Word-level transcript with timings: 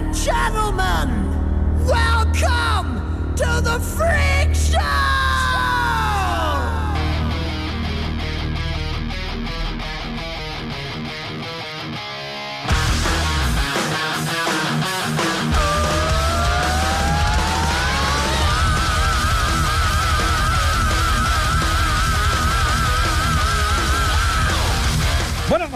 and 0.00 0.14
gentlemen, 0.14 1.86
welcome 1.86 3.34
to 3.36 3.60
the 3.62 3.78
Freak 3.80 4.54
Show! 4.54 5.10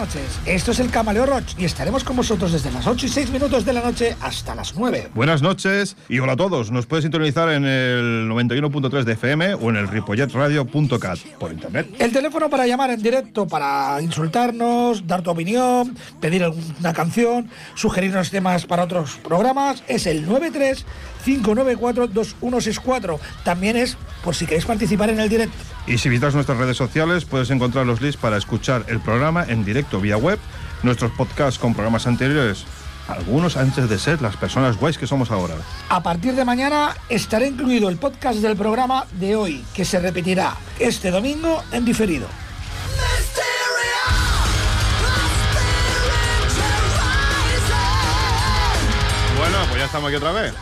Buenas 0.05 0.21
noches, 0.21 0.39
esto 0.45 0.71
es 0.71 0.79
el 0.79 0.91
Camaleo 0.91 1.25
Roach 1.25 1.55
y 1.57 1.65
estaremos 1.65 2.03
con 2.03 2.15
vosotros 2.15 2.51
desde 2.51 2.71
las 2.71 2.85
8 2.85 3.07
y 3.07 3.09
6 3.09 3.31
minutos 3.31 3.65
de 3.65 3.73
la 3.73 3.81
noche 3.81 4.15
hasta 4.21 4.53
las 4.53 4.75
9. 4.75 5.09
Buenas 5.15 5.41
noches 5.41 5.97
y 6.07 6.19
hola 6.19 6.33
a 6.33 6.35
todos. 6.35 6.69
Nos 6.69 6.85
puedes 6.85 7.01
sintonizar 7.01 7.49
en 7.49 7.65
el 7.65 8.29
91.3 8.29 9.03
de 9.03 9.13
FM 9.13 9.55
o 9.55 9.69
en 9.71 9.77
el 9.77 9.87
ripolletradio.cat 9.87 11.17
por 11.39 11.51
internet. 11.51 11.87
El 11.97 12.11
teléfono 12.11 12.51
para 12.51 12.67
llamar 12.67 12.91
en 12.91 13.01
directo, 13.01 13.47
para 13.47 13.99
insultarnos, 13.99 15.07
dar 15.07 15.23
tu 15.23 15.31
opinión, 15.31 15.97
pedir 16.21 16.43
alguna 16.43 16.93
canción, 16.93 17.49
sugerirnos 17.73 18.29
temas 18.29 18.67
para 18.67 18.83
otros 18.83 19.17
programas, 19.23 19.83
es 19.87 20.05
el 20.05 20.27
93 20.27 20.85
594 21.25 22.07
2164. 22.09 23.19
También 23.43 23.75
es 23.75 23.97
por 24.23 24.35
si 24.35 24.45
queréis 24.45 24.65
participar 24.65 25.09
en 25.09 25.19
el 25.19 25.29
directo. 25.29 25.57
Y 25.87 25.97
si 25.99 26.09
visitas 26.09 26.33
nuestras 26.33 26.57
redes 26.57 26.77
sociales 26.77 27.25
puedes 27.25 27.51
encontrar 27.51 27.85
los 27.85 28.01
links 28.01 28.17
para 28.17 28.37
escuchar 28.37 28.85
el 28.87 28.99
programa 28.99 29.45
en 29.47 29.63
directo 29.63 29.94
vía 30.01 30.17
web, 30.17 30.39
nuestros 30.83 31.11
podcasts 31.11 31.59
con 31.59 31.73
programas 31.73 32.07
anteriores, 32.07 32.65
algunos 33.07 33.57
antes 33.57 33.89
de 33.89 33.99
ser 33.99 34.21
las 34.21 34.35
personas 34.37 34.77
guays 34.77 34.97
que 34.97 35.07
somos 35.07 35.31
ahora. 35.31 35.55
A 35.89 36.01
partir 36.01 36.33
de 36.35 36.45
mañana 36.45 36.95
estará 37.09 37.45
incluido 37.45 37.89
el 37.89 37.97
podcast 37.97 38.39
del 38.39 38.55
programa 38.55 39.05
de 39.13 39.35
hoy, 39.35 39.65
que 39.73 39.85
se 39.85 39.99
repetirá 39.99 40.55
este 40.79 41.11
domingo 41.11 41.63
en 41.71 41.85
diferido. 41.85 42.27
Bueno, 49.37 49.57
pues 49.67 49.79
ya 49.79 49.85
estamos 49.85 50.07
aquí 50.07 50.15
otra 50.15 50.31
vez. 50.31 50.53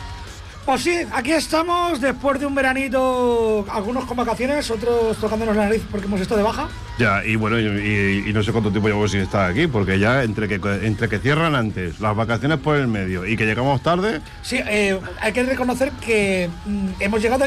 Pues 0.64 0.80
sí, 0.82 0.96
aquí 1.12 1.32
estamos 1.32 2.00
después 2.00 2.40
de 2.40 2.46
un 2.46 2.54
veranito, 2.54 3.66
algunos 3.70 4.06
con 4.06 4.16
vacaciones, 4.16 4.70
otros 4.70 5.18
tocándonos 5.18 5.54
la 5.56 5.64
nariz 5.64 5.82
porque 5.90 6.06
hemos 6.06 6.22
estado 6.22 6.38
de 6.38 6.44
baja. 6.44 6.68
Ya, 6.98 7.22
y 7.22 7.36
bueno, 7.36 7.58
y, 7.60 7.64
y- 7.66 8.30
y 8.30 8.32
no 8.32 8.42
sé 8.42 8.50
cuánto 8.50 8.70
tiempo 8.70 8.88
llevo 8.88 9.06
sin 9.06 9.20
estar 9.20 9.50
aquí, 9.50 9.66
porque 9.66 9.98
ya 9.98 10.22
entre 10.22 10.48
que, 10.48 10.54
entre 10.86 11.10
que 11.10 11.18
cierran 11.18 11.54
antes, 11.54 12.00
las 12.00 12.16
vacaciones 12.16 12.58
por 12.60 12.76
el 12.78 12.86
medio 12.88 13.26
y 13.26 13.36
que 13.36 13.44
llegamos 13.44 13.82
tarde, 13.82 14.22
Sí, 14.40 14.56
eh, 14.66 14.98
hay 15.20 15.32
que 15.34 15.42
reconocer 15.42 15.90
que 16.00 16.48
mm, 16.64 16.88
hemos 17.00 17.20
llegado 17.20 17.44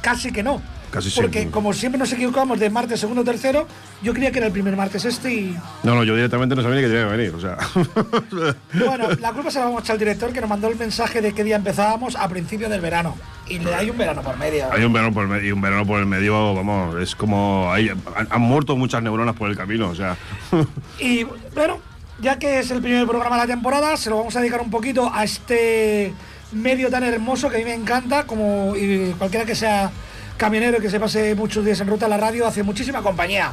casi 0.00 0.32
que 0.32 0.42
no. 0.42 0.62
Casi 0.94 1.10
Porque 1.10 1.38
siempre. 1.40 1.50
como 1.52 1.72
siempre 1.72 1.98
nos 1.98 2.12
equivocamos 2.12 2.60
de 2.60 2.70
martes, 2.70 3.00
segundo, 3.00 3.24
tercero, 3.24 3.66
yo 4.00 4.12
creía 4.12 4.30
que 4.30 4.38
era 4.38 4.46
el 4.46 4.52
primer 4.52 4.76
martes 4.76 5.04
este 5.04 5.34
y... 5.34 5.58
no, 5.82 5.96
no, 5.96 6.04
yo 6.04 6.14
directamente 6.14 6.54
no 6.54 6.62
sabía 6.62 6.76
ni 6.76 6.82
que 6.82 6.88
tenía 6.88 7.04
que 7.08 7.16
venir, 7.16 7.34
o 7.34 7.40
sea. 7.40 7.56
Bueno, 8.74 9.08
la 9.20 9.32
culpa 9.32 9.50
se 9.50 9.58
la 9.58 9.64
vamos 9.64 9.80
a 9.80 9.84
echar 9.84 9.94
al 9.94 9.98
director 9.98 10.32
que 10.32 10.40
nos 10.40 10.48
mandó 10.48 10.68
el 10.68 10.76
mensaje 10.76 11.20
de 11.20 11.32
qué 11.32 11.42
día 11.42 11.56
empezábamos 11.56 12.14
a 12.14 12.28
principio 12.28 12.68
del 12.68 12.80
verano. 12.80 13.16
Y 13.48 13.58
le 13.58 13.74
hay 13.74 13.90
un 13.90 13.98
verano 13.98 14.22
por 14.22 14.36
medio. 14.38 14.66
Hay 14.72 14.84
un 14.84 14.92
verano 14.92 15.12
por 15.12 15.26
medio, 15.26 15.48
y 15.48 15.52
un 15.52 15.60
verano 15.60 15.84
por 15.84 15.98
el 15.98 16.06
medio, 16.06 16.54
vamos, 16.54 17.00
es 17.02 17.14
como. 17.16 17.72
hay- 17.72 17.88
han, 17.88 18.28
han 18.30 18.40
muerto 18.40 18.76
muchas 18.76 19.02
neuronas 19.02 19.34
por 19.34 19.50
el 19.50 19.56
camino, 19.56 19.88
o 19.90 19.94
sea. 19.94 20.16
Y 21.00 21.24
bueno, 21.54 21.78
ya 22.20 22.38
que 22.38 22.60
es 22.60 22.70
el 22.70 22.80
primer 22.80 23.06
programa 23.06 23.36
de 23.36 23.42
la 23.42 23.46
temporada, 23.48 23.96
se 23.96 24.10
lo 24.10 24.18
vamos 24.18 24.36
a 24.36 24.40
dedicar 24.40 24.60
un 24.60 24.70
poquito 24.70 25.10
a 25.12 25.24
este 25.24 26.12
medio 26.52 26.88
tan 26.88 27.02
hermoso 27.02 27.50
que 27.50 27.56
a 27.56 27.58
mí 27.58 27.64
me 27.64 27.74
encanta, 27.74 28.26
como 28.26 28.74
y 28.76 29.12
cualquiera 29.18 29.44
que 29.44 29.54
sea 29.56 29.90
camionero 30.36 30.80
que 30.80 30.90
se 30.90 31.00
pase 31.00 31.34
muchos 31.34 31.64
días 31.64 31.80
en 31.80 31.88
ruta 31.88 32.06
a 32.06 32.08
la 32.08 32.16
radio, 32.16 32.46
hace 32.46 32.62
muchísima 32.62 33.02
compañía. 33.02 33.52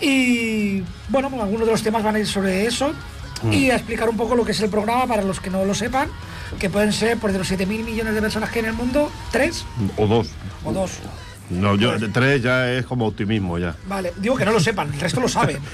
Y 0.00 0.82
bueno, 1.08 1.30
pues 1.30 1.42
algunos 1.42 1.66
de 1.66 1.72
los 1.72 1.82
temas 1.82 2.02
van 2.02 2.16
a 2.16 2.18
ir 2.18 2.26
sobre 2.26 2.66
eso 2.66 2.92
y 3.50 3.70
a 3.70 3.76
explicar 3.76 4.08
un 4.08 4.16
poco 4.16 4.36
lo 4.36 4.44
que 4.44 4.52
es 4.52 4.60
el 4.60 4.70
programa 4.70 5.06
para 5.06 5.22
los 5.22 5.40
que 5.40 5.50
no 5.50 5.64
lo 5.64 5.74
sepan, 5.74 6.08
que 6.58 6.70
pueden 6.70 6.92
ser 6.92 7.18
pues 7.18 7.32
de 7.32 7.38
los 7.40 7.50
7.000 7.50 7.66
millones 7.84 8.14
de 8.14 8.20
personas 8.20 8.50
que 8.50 8.60
hay 8.60 8.64
en 8.66 8.70
el 8.70 8.76
mundo, 8.76 9.10
tres 9.30 9.64
o 9.96 10.06
dos. 10.06 10.28
o 10.64 10.72
dos. 10.72 10.92
No, 11.50 11.74
yo, 11.76 11.98
de 11.98 12.08
tres 12.08 12.42
ya 12.42 12.70
es 12.70 12.86
como 12.86 13.06
optimismo 13.06 13.58
ya. 13.58 13.74
Vale, 13.86 14.12
digo 14.16 14.36
que 14.36 14.44
no 14.44 14.52
lo 14.52 14.60
sepan, 14.60 14.92
el 14.92 15.00
resto 15.00 15.20
lo 15.20 15.28
saben. 15.28 15.58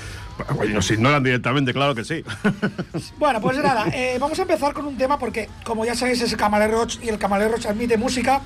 Bueno, 0.54 0.74
nos 0.74 0.88
ignoran 0.92 1.20
directamente, 1.20 1.72
claro 1.72 1.96
que 1.96 2.04
sí. 2.04 2.22
Bueno, 3.18 3.40
pues 3.40 3.58
nada, 3.58 3.86
eh, 3.92 4.18
vamos 4.20 4.38
a 4.38 4.42
empezar 4.42 4.72
con 4.72 4.86
un 4.86 4.96
tema 4.96 5.18
porque, 5.18 5.48
como 5.64 5.84
ya 5.84 5.96
sabéis, 5.96 6.20
es 6.20 6.30
el 6.30 6.38
Camalero 6.38 6.78
Roach 6.78 6.98
y 7.02 7.08
el 7.08 7.18
Camalero 7.18 7.50
Roach 7.50 7.66
admite 7.66 7.96
música. 7.96 8.40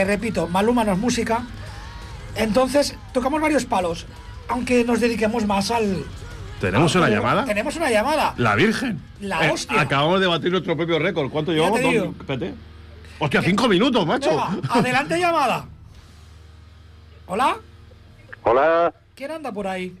Te 0.00 0.04
repito, 0.06 0.48
Maluma 0.48 0.82
no 0.82 0.92
es 0.92 0.98
música. 0.98 1.42
Entonces, 2.34 2.96
tocamos 3.12 3.38
varios 3.38 3.66
palos, 3.66 4.06
aunque 4.48 4.82
nos 4.82 4.98
dediquemos 4.98 5.44
más 5.44 5.70
al. 5.70 6.02
¿Tenemos 6.58 6.96
al- 6.96 7.02
una 7.02 7.10
llamada? 7.10 7.44
Tenemos 7.44 7.76
una 7.76 7.90
llamada. 7.90 8.32
La 8.38 8.54
Virgen. 8.54 8.98
La 9.20 9.46
Eh, 9.46 9.50
hostia. 9.50 9.78
acabamos 9.78 10.18
de 10.22 10.26
batir 10.26 10.50
nuestro 10.52 10.74
propio 10.74 10.98
récord. 10.98 11.28
¿Cuánto 11.30 11.52
llevamos? 11.52 11.80
te 11.80 11.86
digo. 11.88 12.04
Dos- 12.06 12.14
espérate. 12.18 12.54
Hostia, 13.18 13.42
cinco 13.42 13.68
minutos, 13.68 14.06
macho. 14.06 14.30
Venga, 14.30 14.58
adelante 14.70 15.18
llamada. 15.18 15.66
Hola, 17.26 17.56
Hola, 18.44 18.94
¿quién 19.14 19.32
anda 19.32 19.52
por 19.52 19.66
ahí? 19.66 19.94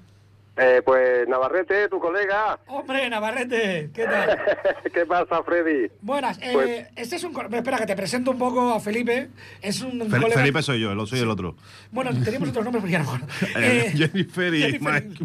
Eh, 0.60 0.82
pues 0.84 1.26
Navarrete, 1.28 1.88
tu 1.88 1.98
colega. 1.98 2.58
Hombre, 2.68 3.08
Navarrete, 3.08 3.90
¿qué 3.94 4.04
tal? 4.04 4.38
¿Qué 4.94 5.06
pasa, 5.06 5.42
Freddy? 5.42 5.88
Buenas, 6.02 6.38
eh, 6.42 6.50
Pues- 6.52 6.86
este 6.96 7.16
es 7.16 7.24
un. 7.24 7.32
Espera, 7.52 7.78
que 7.78 7.86
te 7.86 7.96
presento 7.96 8.30
un 8.32 8.38
poco 8.38 8.74
a 8.74 8.80
Felipe. 8.80 9.28
Es 9.62 9.80
un. 9.82 10.00
Fel- 10.00 10.20
colega- 10.20 10.40
Felipe 10.40 10.62
soy 10.62 10.80
yo, 10.80 10.94
lo 10.94 11.06
soy 11.06 11.20
el 11.20 11.30
otro. 11.30 11.56
Bueno, 11.90 12.10
teníamos 12.22 12.50
otros 12.50 12.64
nombres, 12.64 12.84
pero 12.84 12.92
ya 12.92 12.98
no 12.98 13.04
me 13.04 13.16
acuerdo. 13.16 13.26
Eh, 13.60 13.92
Jennifer 13.96 14.54
y 14.54 14.60
Jennifer. 14.62 15.04
Mike. 15.08 15.24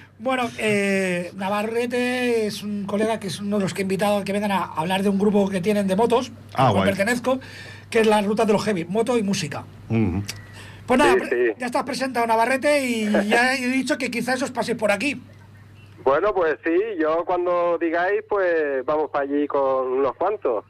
Bueno, 0.20 0.50
eh, 0.58 1.32
Navarrete 1.36 2.46
es 2.46 2.62
un 2.62 2.84
colega 2.84 3.18
que 3.18 3.28
es 3.28 3.40
uno 3.40 3.56
de 3.56 3.62
los 3.64 3.72
que 3.72 3.80
he 3.80 3.84
invitado 3.84 4.18
a 4.18 4.24
que 4.24 4.34
vengan 4.34 4.52
a 4.52 4.64
hablar 4.64 5.02
de 5.02 5.08
un 5.08 5.18
grupo 5.18 5.48
que 5.48 5.62
tienen 5.62 5.86
de 5.86 5.96
motos, 5.96 6.30
Ah, 6.52 6.66
al 6.68 6.74
cual 6.74 6.84
pertenezco, 6.88 7.40
que 7.88 8.00
es 8.00 8.06
la 8.06 8.20
ruta 8.20 8.44
de 8.44 8.52
los 8.52 8.62
heavy, 8.62 8.84
moto 8.84 9.16
y 9.16 9.22
música. 9.22 9.64
Pues 10.90 10.98
nada, 10.98 11.12
Sí, 11.14 11.20
pre- 11.20 11.46
sí. 11.52 11.54
ya 11.56 11.66
estás 11.66 11.84
presentado 11.84 12.26
Navarrete 12.26 12.84
y 12.84 13.08
ya 13.28 13.54
he 13.54 13.68
dicho 13.68 13.96
que 13.96 14.10
quizás 14.10 14.42
os 14.42 14.50
paséis 14.50 14.76
por 14.76 14.90
aquí. 14.90 15.22
Bueno, 16.02 16.34
pues 16.34 16.58
sí, 16.64 16.72
yo 17.00 17.24
cuando 17.24 17.78
digáis, 17.78 18.22
pues 18.28 18.84
vamos 18.84 19.08
para 19.10 19.22
allí 19.24 19.46
con 19.46 19.86
unos 19.86 20.16
cuantos. 20.16 20.64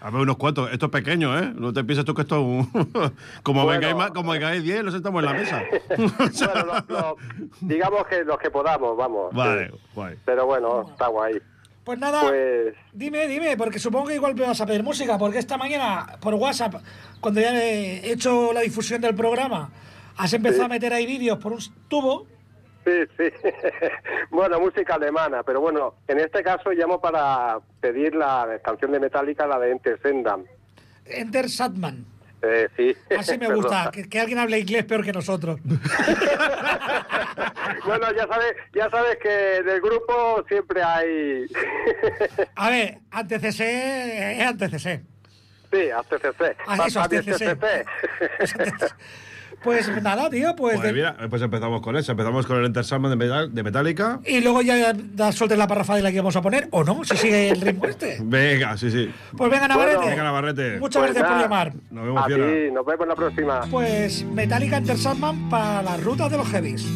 A 0.00 0.10
ver, 0.10 0.22
unos 0.22 0.38
cuantos. 0.38 0.72
Esto 0.72 0.86
es 0.86 0.92
pequeño, 0.92 1.38
¿eh? 1.38 1.52
No 1.54 1.72
te 1.72 1.84
pienses 1.84 2.06
tú 2.06 2.14
que 2.14 2.22
esto 2.22 2.36
es 2.36 2.42
un... 2.42 3.12
como, 3.42 3.64
Bueno. 3.64 3.80
vengáis 3.80 3.94
más, 3.96 4.10
como 4.12 4.32
vengáis 4.32 4.62
10, 4.62 4.84
lo 4.84 4.90
sentamos 4.90 5.20
en 5.22 5.26
la 5.26 5.32
mesa. 5.34 5.62
bueno, 5.98 6.82
lo- 6.88 6.94
lo- 6.98 7.16
digamos 7.60 8.06
que 8.06 8.24
los 8.24 8.38
que 8.38 8.50
podamos, 8.50 8.96
vamos. 8.96 9.34
Vale, 9.34 9.68
Sí. 9.70 9.74
guay. 9.94 10.14
Pero 10.24 10.46
bueno, 10.46 10.86
está 10.90 11.08
guay. 11.08 11.38
Pues 11.88 11.98
nada, 12.00 12.20
Pues 12.20 12.74
dime, 12.92 13.26
dime, 13.26 13.56
porque 13.56 13.78
supongo 13.78 14.08
que 14.08 14.16
igual 14.16 14.34
me 14.34 14.42
vas 14.42 14.60
a 14.60 14.66
pedir 14.66 14.82
música, 14.82 15.16
porque 15.16 15.38
esta 15.38 15.56
mañana 15.56 16.18
por 16.20 16.34
WhatsApp, 16.34 16.74
cuando 17.18 17.40
ya 17.40 17.56
he 17.58 18.12
hecho 18.12 18.52
la 18.52 18.60
difusión 18.60 19.00
del 19.00 19.14
programa, 19.14 19.70
has 20.18 20.30
empezado 20.34 20.64
Sí. 20.64 20.66
a 20.66 20.68
meter 20.68 20.92
ahí 20.92 21.06
vídeos 21.06 21.38
por 21.38 21.52
un 21.52 21.60
tubo. 21.88 22.26
sí, 22.84 22.92
sí. 23.16 23.24
bueno, 24.30 24.60
música 24.60 24.96
alemana, 24.96 25.42
pero 25.42 25.62
bueno, 25.62 25.94
en 26.08 26.20
este 26.20 26.42
caso 26.42 26.72
llamo 26.72 27.00
para 27.00 27.58
pedir 27.80 28.14
la 28.14 28.60
canción 28.62 28.92
de 28.92 29.00
Metallica, 29.00 29.46
la 29.46 29.58
de 29.58 29.70
Enter 29.70 29.98
Sandman. 30.02 30.44
Enter 31.06 31.48
Satman. 31.48 32.04
Eh, 32.42 32.68
sí. 32.76 32.96
Así 33.16 33.36
me 33.38 33.46
gusta, 33.54 33.90
que, 33.92 34.08
que 34.08 34.20
alguien 34.20 34.38
hable 34.38 34.58
inglés 34.58 34.84
peor 34.84 35.04
que 35.04 35.12
nosotros. 35.12 35.60
Bueno, 37.84 38.12
ya 38.14 38.26
sabes, 38.26 38.54
ya 38.74 38.90
sabes 38.90 39.16
que 39.22 39.28
del 39.28 39.80
grupo 39.80 40.44
siempre 40.48 40.82
hay. 40.82 41.46
A 42.56 42.70
ver, 42.70 42.98
ante 43.10 43.38
CC 43.38 44.40
es 44.40 44.46
ante 44.46 44.68
CC. 44.68 45.02
sí, 45.70 45.90
hasta 45.90 46.18
CC. 46.18 46.56
Ah, 46.66 46.78
eso, 46.86 47.00
hasta 47.00 47.22
CC. 47.22 47.56
Pues 49.62 49.88
nada, 50.02 50.30
tío, 50.30 50.54
pues... 50.56 50.76
Pues 50.76 50.86
de- 50.86 50.92
mira, 50.92 51.16
pues 51.28 51.42
empezamos 51.42 51.80
con 51.82 51.96
eso. 51.96 52.12
Empezamos 52.12 52.46
con 52.46 52.58
el 52.58 52.66
Enter 52.66 52.84
Sandman 52.84 53.10
de, 53.10 53.16
Metal- 53.16 53.52
de 53.54 53.62
Metallica. 53.62 54.20
Y 54.24 54.40
luego 54.40 54.62
ya 54.62 54.92
da 54.94 55.32
suelta 55.32 55.56
la 55.56 55.66
parrafada 55.66 55.96
de 55.96 56.02
la 56.04 56.12
que 56.12 56.18
vamos 56.18 56.36
a 56.36 56.42
poner, 56.42 56.68
o 56.70 56.84
no, 56.84 57.02
si 57.04 57.16
sigue 57.16 57.50
el 57.50 57.60
ritmo 57.60 57.84
este. 57.88 58.18
Venga, 58.22 58.76
sí, 58.76 58.90
sí. 58.90 59.10
Pues 59.36 59.50
venga, 59.50 59.66
Navarrete. 59.66 59.96
Bueno. 59.96 60.10
Venga, 60.10 60.22
Navarrete. 60.22 60.78
Muchas 60.78 61.00
Pues 61.02 61.12
gracias 61.14 61.32
por 61.32 61.42
llamar. 61.42 61.72
Nos 61.90 62.04
vemos, 62.04 62.22
A 62.22 62.26
ti, 62.26 62.70
nos 62.72 62.86
vemos 62.86 63.08
la 63.08 63.14
próxima. 63.16 63.60
Pues 63.70 64.24
Metallica 64.24 64.76
Enter 64.76 64.96
Sandman 64.96 65.48
para 65.50 65.82
las 65.82 66.02
rutas 66.04 66.30
de 66.30 66.36
los 66.38 66.48
heavies. 66.48 66.86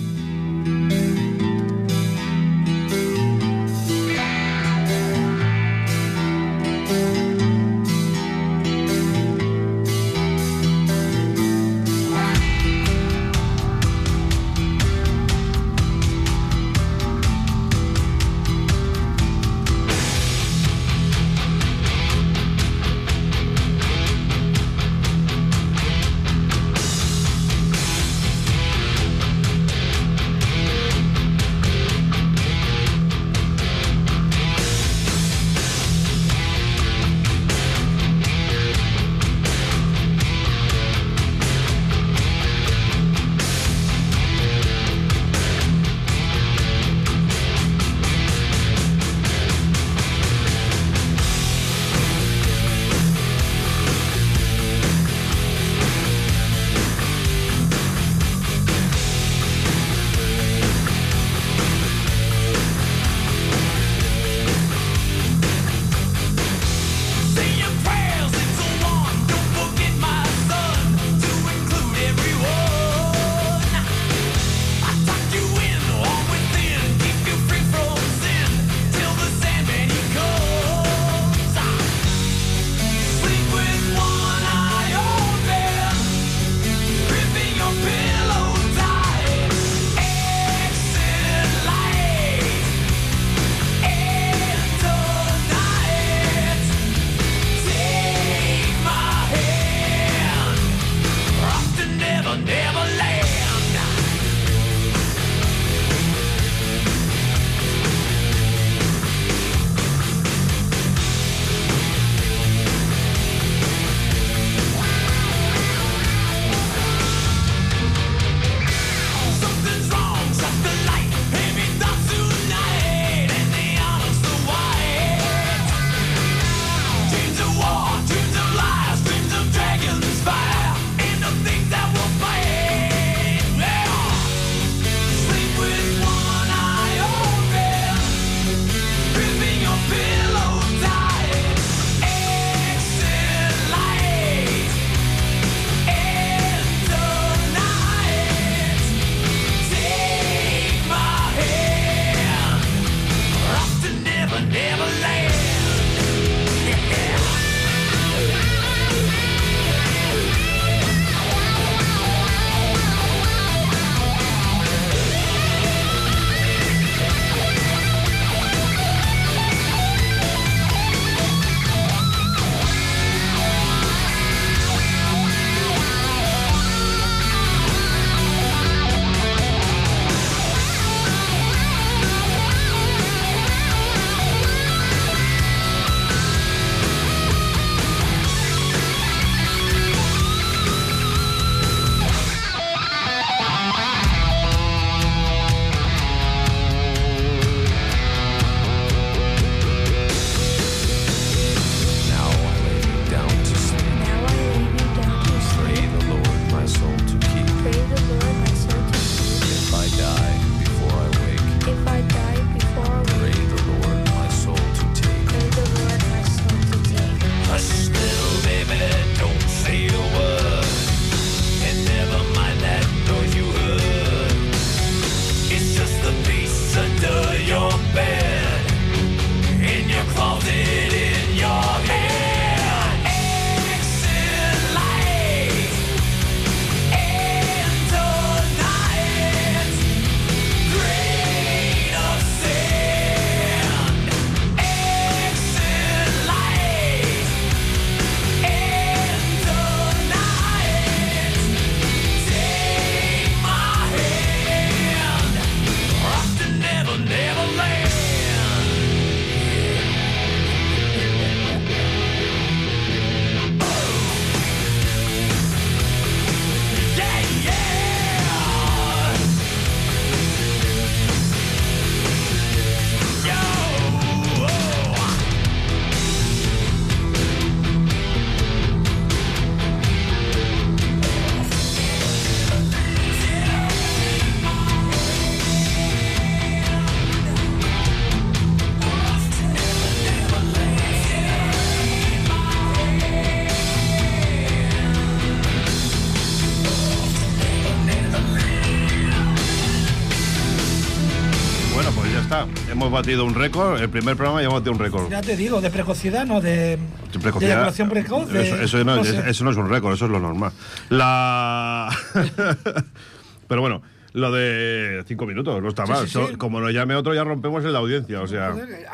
Batido 302.93 303.25
un 303.25 303.35
récord. 303.35 303.81
El 303.81 303.89
primer 303.91 304.17
programa 304.17 304.41
ya 304.41 304.47
hemos 304.47 304.61
batido 304.61 304.73
un 304.73 304.79
récord. 304.79 305.11
Ya 305.11 305.21
te 305.21 305.37
digo, 305.37 305.61
de 305.61 305.71
precocidad, 305.71 306.25
no 306.27 306.41
de, 306.41 306.77
De 307.13 307.19
precocidad. 307.21 307.73
de 307.73 307.85
precoz. 307.87 308.29
de- 308.31 308.43
Eso, 308.47 308.57
eso 308.63 308.85
no, 308.85 308.97
no 308.97 309.05
sé. 309.05 309.19
es- 309.19 309.27
eso 309.27 309.45
no 309.45 309.51
es 309.51 309.57
un 309.57 309.69
récord, 309.69 309.95
eso 309.95 310.05
es 310.05 310.11
lo 310.11 310.21
normal. 310.21 310.53
La. 310.91 311.89
Pero 313.49 313.61
bueno, 313.61 313.83
lo 314.13 314.31
de 314.33 315.05
cinco 315.07 315.27
minutos, 315.27 315.61
no 315.63 315.69
está 315.69 315.87
mal. 315.87 316.07
sí, 316.07 316.13
So- 316.13 316.29
sí. 316.29 316.35
Como 316.37 316.61
nos 316.61 316.73
llame 316.73 316.95
otro, 316.95 317.15
ya 317.15 317.25
rompemos 317.25 317.65
en 317.65 317.73
la 317.73 317.79
audiencia. 317.81 318.21
O 318.23 318.27
sea, 318.27 318.51
eh, 318.51 318.87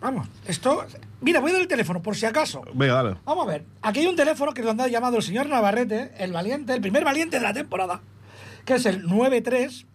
Vamos, 0.00 0.28
esto. 0.46 0.84
Mira, 1.20 1.40
voy 1.40 1.50
a 1.50 1.54
dar 1.54 1.62
el 1.62 1.68
teléfono, 1.68 2.02
por 2.02 2.14
si 2.16 2.26
acaso. 2.26 2.62
venga, 2.74 2.94
dale. 2.94 3.16
Vamos 3.24 3.46
a 3.46 3.50
ver. 3.50 3.64
Aquí 3.82 4.00
hay 4.00 4.06
un 4.06 4.16
teléfono 4.16 4.52
que 4.52 4.60
es 4.60 4.66
donde 4.66 4.82
ha 4.84 4.88
llamado 4.88 5.16
el 5.16 5.22
señor 5.22 5.48
Navarrete, 5.48 6.12
el 6.18 6.32
valiente, 6.32 6.74
el 6.74 6.80
primer 6.80 7.04
valiente 7.04 7.38
de 7.38 7.42
la 7.42 7.52
temporada, 7.54 8.00
que 8.64 8.74
es 8.74 8.86
el 8.86 9.02
93 9.06 9.86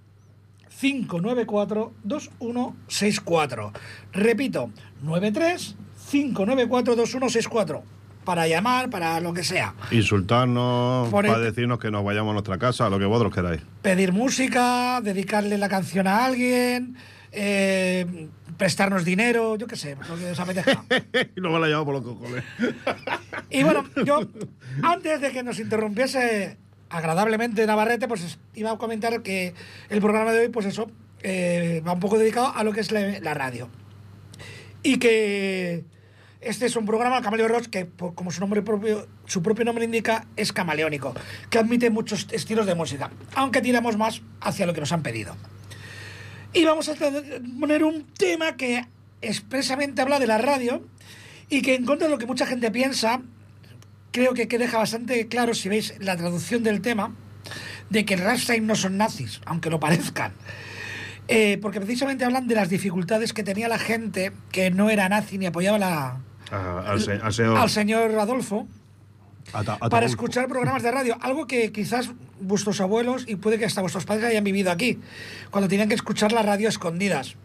594 0.81 1.93
2164. 2.03 3.71
Repito, 4.13 4.71
93 5.03 5.75
594 6.09 6.95
2164. 6.95 7.83
Para 8.25 8.47
llamar, 8.47 8.89
para 8.89 9.19
lo 9.19 9.33
que 9.33 9.43
sea. 9.43 9.73
Insultarnos, 9.91 11.09
Por 11.09 11.25
el- 11.25 11.31
para 11.31 11.43
decirnos 11.43 11.79
que 11.79 11.89
nos 11.91 12.03
vayamos 12.03 12.31
a 12.31 12.33
nuestra 12.33 12.57
casa, 12.57 12.89
lo 12.89 12.99
que 12.99 13.05
vosotros 13.05 13.33
queráis. 13.33 13.61
Pedir 13.81 14.11
música, 14.11 15.01
dedicarle 15.01 15.57
la 15.57 15.69
canción 15.69 16.07
a 16.07 16.25
alguien, 16.25 16.95
eh, 17.31 18.29
prestarnos 18.57 19.05
dinero, 19.05 19.55
yo 19.55 19.65
qué 19.65 19.75
sé, 19.75 19.97
lo 20.07 20.17
que 20.17 20.31
os 20.31 20.39
apetezca. 20.39 20.83
y 21.35 21.39
luego 21.39 21.57
la 21.59 21.67
llevamos 21.67 21.85
por 21.85 21.95
los 21.95 22.03
cojones. 22.03 22.43
Y 23.49 23.63
bueno, 23.63 23.85
yo, 24.05 24.21
antes 24.83 25.19
de 25.21 25.31
que 25.31 25.41
nos 25.41 25.59
interrumpiese 25.59 26.57
agradablemente 26.91 27.65
Navarrete, 27.65 28.07
pues 28.07 28.23
es- 28.23 28.39
iba 28.53 28.71
a 28.71 28.77
comentar 28.77 29.21
que 29.23 29.53
el 29.89 30.01
programa 30.01 30.33
de 30.33 30.41
hoy, 30.41 30.49
pues 30.49 30.65
eso, 30.65 30.91
eh, 31.23 31.81
va 31.87 31.93
un 31.93 31.99
poco 31.99 32.17
dedicado 32.17 32.53
a 32.55 32.63
lo 32.63 32.73
que 32.73 32.81
es 32.81 32.91
la, 32.91 33.33
radio. 33.33 33.69
Y 34.83 34.97
que 34.97 35.85
este 36.41 36.65
es 36.65 36.75
un 36.75 36.85
programa, 36.85 37.21
Camaleo 37.21 37.47
Rock, 37.47 37.67
que 37.67 37.85
por- 37.85 38.15
como 38.15 38.31
su 38.31 38.39
nombre 38.41 38.61
propio, 38.61 39.07
su 39.25 39.41
propio 39.43 39.63
nombre 39.65 39.85
indica, 39.85 40.25
es 40.35 40.51
camaleónico, 40.51 41.13
que 41.49 41.59
admite 41.59 41.89
muchos 41.89 42.27
estilos 42.31 42.65
de 42.65 42.75
música, 42.75 43.11
aunque 43.35 43.61
tiramos 43.61 43.97
más 43.97 44.21
hacia 44.41 44.65
lo 44.65 44.73
que 44.73 44.79
nos 44.81 44.91
han 44.91 45.03
pedido. 45.03 45.35
Y 46.53 46.65
vamos 46.65 46.89
a 46.89 46.95
poner 47.59 47.83
un 47.83 48.05
tema 48.17 48.57
que 48.57 48.85
expresamente 49.21 50.01
habla 50.01 50.19
de 50.19 50.27
la 50.27 50.37
radio 50.39 50.83
y 51.49 51.61
que 51.61 51.75
en 51.75 51.85
contra 51.85 52.07
de 52.07 52.11
lo 52.11 52.17
que 52.17 52.25
mucha 52.25 52.45
gente 52.45 52.71
piensa, 52.71 53.21
creo 54.11 54.33
que, 54.33 54.47
que 54.47 54.57
deja 54.57 54.77
bastante 54.77 55.27
claro, 55.27 55.53
si 55.53 55.69
veis 55.69 55.93
la 55.99 56.15
traducción 56.17 56.63
del 56.63 56.81
tema, 56.81 57.13
de 57.89 58.05
que 58.05 58.15
Rammstein 58.15 58.65
no 58.67 58.75
son 58.75 58.97
nazis, 58.97 59.41
aunque 59.45 59.69
lo 59.69 59.79
parezcan. 59.79 60.33
Eh, 61.27 61.57
porque 61.61 61.79
precisamente 61.79 62.25
hablan 62.25 62.47
de 62.47 62.55
las 62.55 62.69
dificultades 62.69 63.31
que 63.33 63.43
tenía 63.43 63.67
la 63.69 63.79
gente 63.79 64.31
que 64.51 64.69
no 64.71 64.89
era 64.89 65.07
nazi 65.07 65.37
ni 65.37 65.45
apoyaba 65.45 65.77
la, 65.77 66.17
Ah, 66.51 66.83
al, 66.87 66.99
se- 67.01 67.13
al 67.13 67.31
señor. 67.33 67.57
al 67.57 67.69
señor 67.69 68.11
Adolfo 68.19 68.67
Ata- 69.53 69.77
para 69.89 70.05
escuchar 70.05 70.47
programas 70.49 70.83
de 70.83 70.91
radio, 70.91 71.17
algo 71.21 71.47
que 71.47 71.71
quizás 71.71 72.09
vuestros 72.41 72.81
abuelos 72.81 73.23
y 73.27 73.35
puede 73.37 73.57
que 73.57 73.63
hasta 73.65 73.79
vuestros 73.81 74.03
padres 74.05 74.25
hayan 74.25 74.43
vivido 74.43 74.71
aquí, 74.71 74.99
cuando 75.51 75.69
tenían 75.69 75.87
que 75.87 75.95
escuchar 75.95 76.31
la 76.33 76.41
radio 76.41 76.67
a 76.67 76.69
escondidas. 76.69 77.35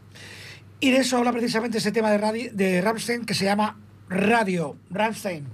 Y 0.80 0.90
de 0.90 0.99
eso 0.99 1.18
habla 1.18 1.32
precisamente 1.32 1.78
ese 1.78 1.92
tema 1.92 2.11
de, 2.11 2.18
radio, 2.18 2.50
de 2.52 2.80
Rammstein 2.80 3.25
que 3.25 3.35
se 3.35 3.44
llama 3.44 3.78
Radio 4.08 4.76
Rammstein. 4.90 5.46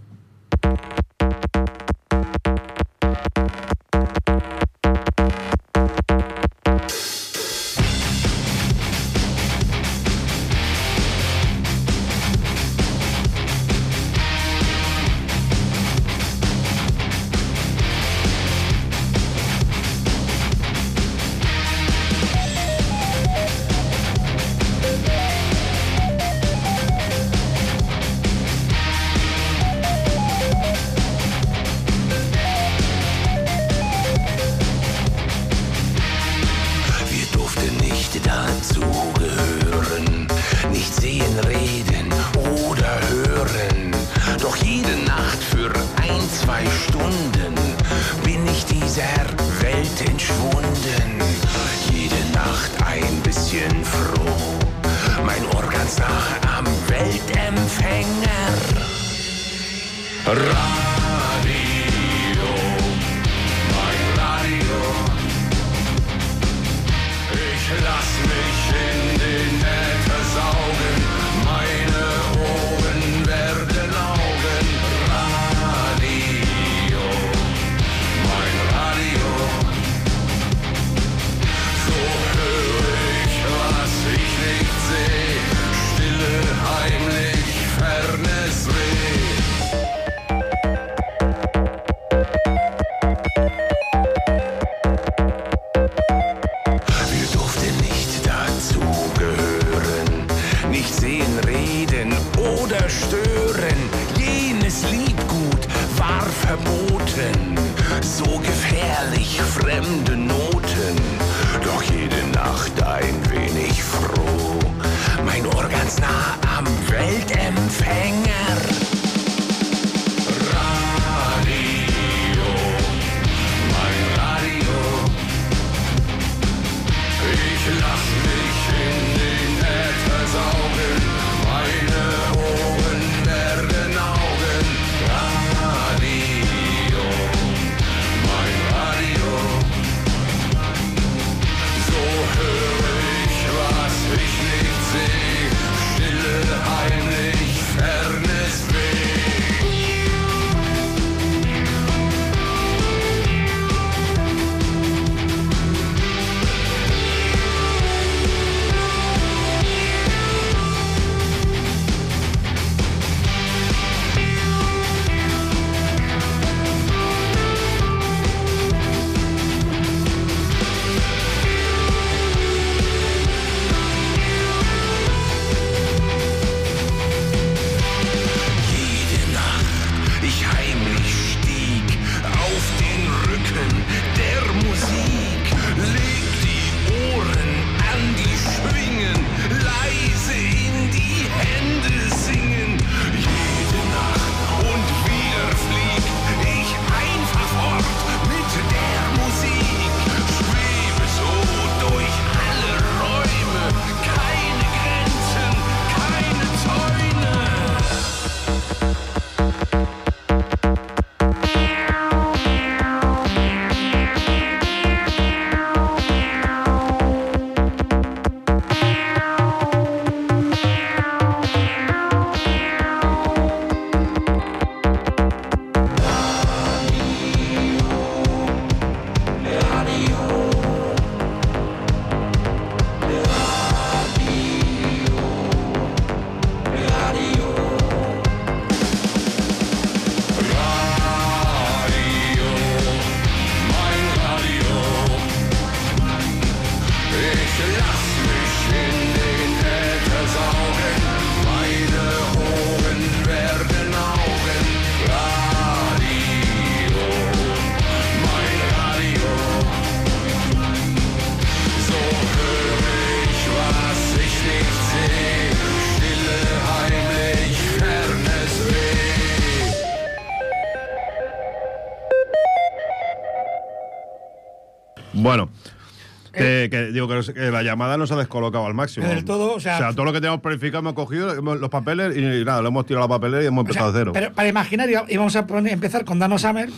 Que, 276.72 276.86
digo 276.90 277.06
que, 277.06 277.50
la 277.50 277.62
llamada 277.62 277.98
nos 277.98 278.10
ha 278.12 278.16
descolocado 278.16 278.64
al 278.66 278.72
máximo. 278.72 279.06
Del 279.06 279.26
todo, 279.26 279.54
o 279.54 279.60
sea- 279.60 279.92
todo 279.92 280.06
lo 280.06 280.12
que 280.14 280.20
teníamos 280.20 280.40
planificado 280.40 280.78
hemos 280.80 280.94
cogido 280.94 281.34
hemos- 281.34 281.60
los 281.60 281.68
papeles 281.68 282.16
y, 282.16 282.44
nada, 282.46 282.62
lo 282.62 282.68
hemos 282.68 282.86
tirado 282.86 283.04
a 283.04 283.08
la 283.08 283.14
papelera 283.14 283.42
y 283.42 283.46
hemos 283.48 283.62
O 283.64 283.72
sea, 283.72 283.82
empezado 283.82 283.92
de 283.92 283.98
cero. 284.00 284.12
Pero 284.14 284.32
para 284.32 284.48
imaginar, 284.48 284.88
íbamos 285.08 285.36
a 285.36 285.46
poner- 285.46 285.72
empezar 285.74 286.04
con 286.06 286.18
Dano 286.18 286.38
Summer. 286.38 286.70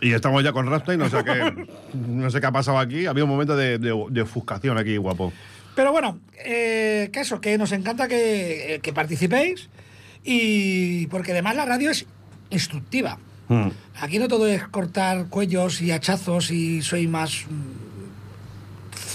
Y 0.00 0.12
estamos 0.12 0.42
ya 0.42 0.52
con 0.52 0.66
Rapstein, 0.66 1.02
o 1.02 1.10
sea 1.10 1.22
que 1.22 1.66
no 2.08 2.30
sé 2.30 2.40
qué 2.40 2.46
ha 2.46 2.52
pasado 2.52 2.78
aquí. 2.78 3.04
Había 3.04 3.24
un 3.24 3.30
momento 3.30 3.54
de, 3.54 3.78
de- 3.78 4.06
de 4.10 4.22
ofuscación 4.22 4.78
aquí, 4.78 4.96
guapo. 4.96 5.30
Pero 5.76 5.92
bueno, 5.92 6.18
eh, 6.44 7.10
que 7.12 7.20
eso, 7.20 7.40
que 7.40 7.58
nos 7.58 7.72
encanta 7.72 8.08
que, 8.08 8.76
eh, 8.76 8.80
que 8.80 8.92
participéis. 8.94 9.68
Y 10.24 11.06
porque 11.08 11.32
además 11.32 11.56
la 11.56 11.66
radio 11.66 11.90
es 11.90 12.06
instructiva. 12.50 13.18
Mm. 13.48 13.68
Aquí 14.00 14.18
no 14.18 14.26
todo 14.26 14.46
es 14.46 14.66
cortar 14.68 15.26
cuellos 15.28 15.82
y 15.82 15.90
hachazos 15.92 16.50
y 16.50 16.80
soy 16.80 17.06
más 17.06 17.44
mm, 17.48 17.83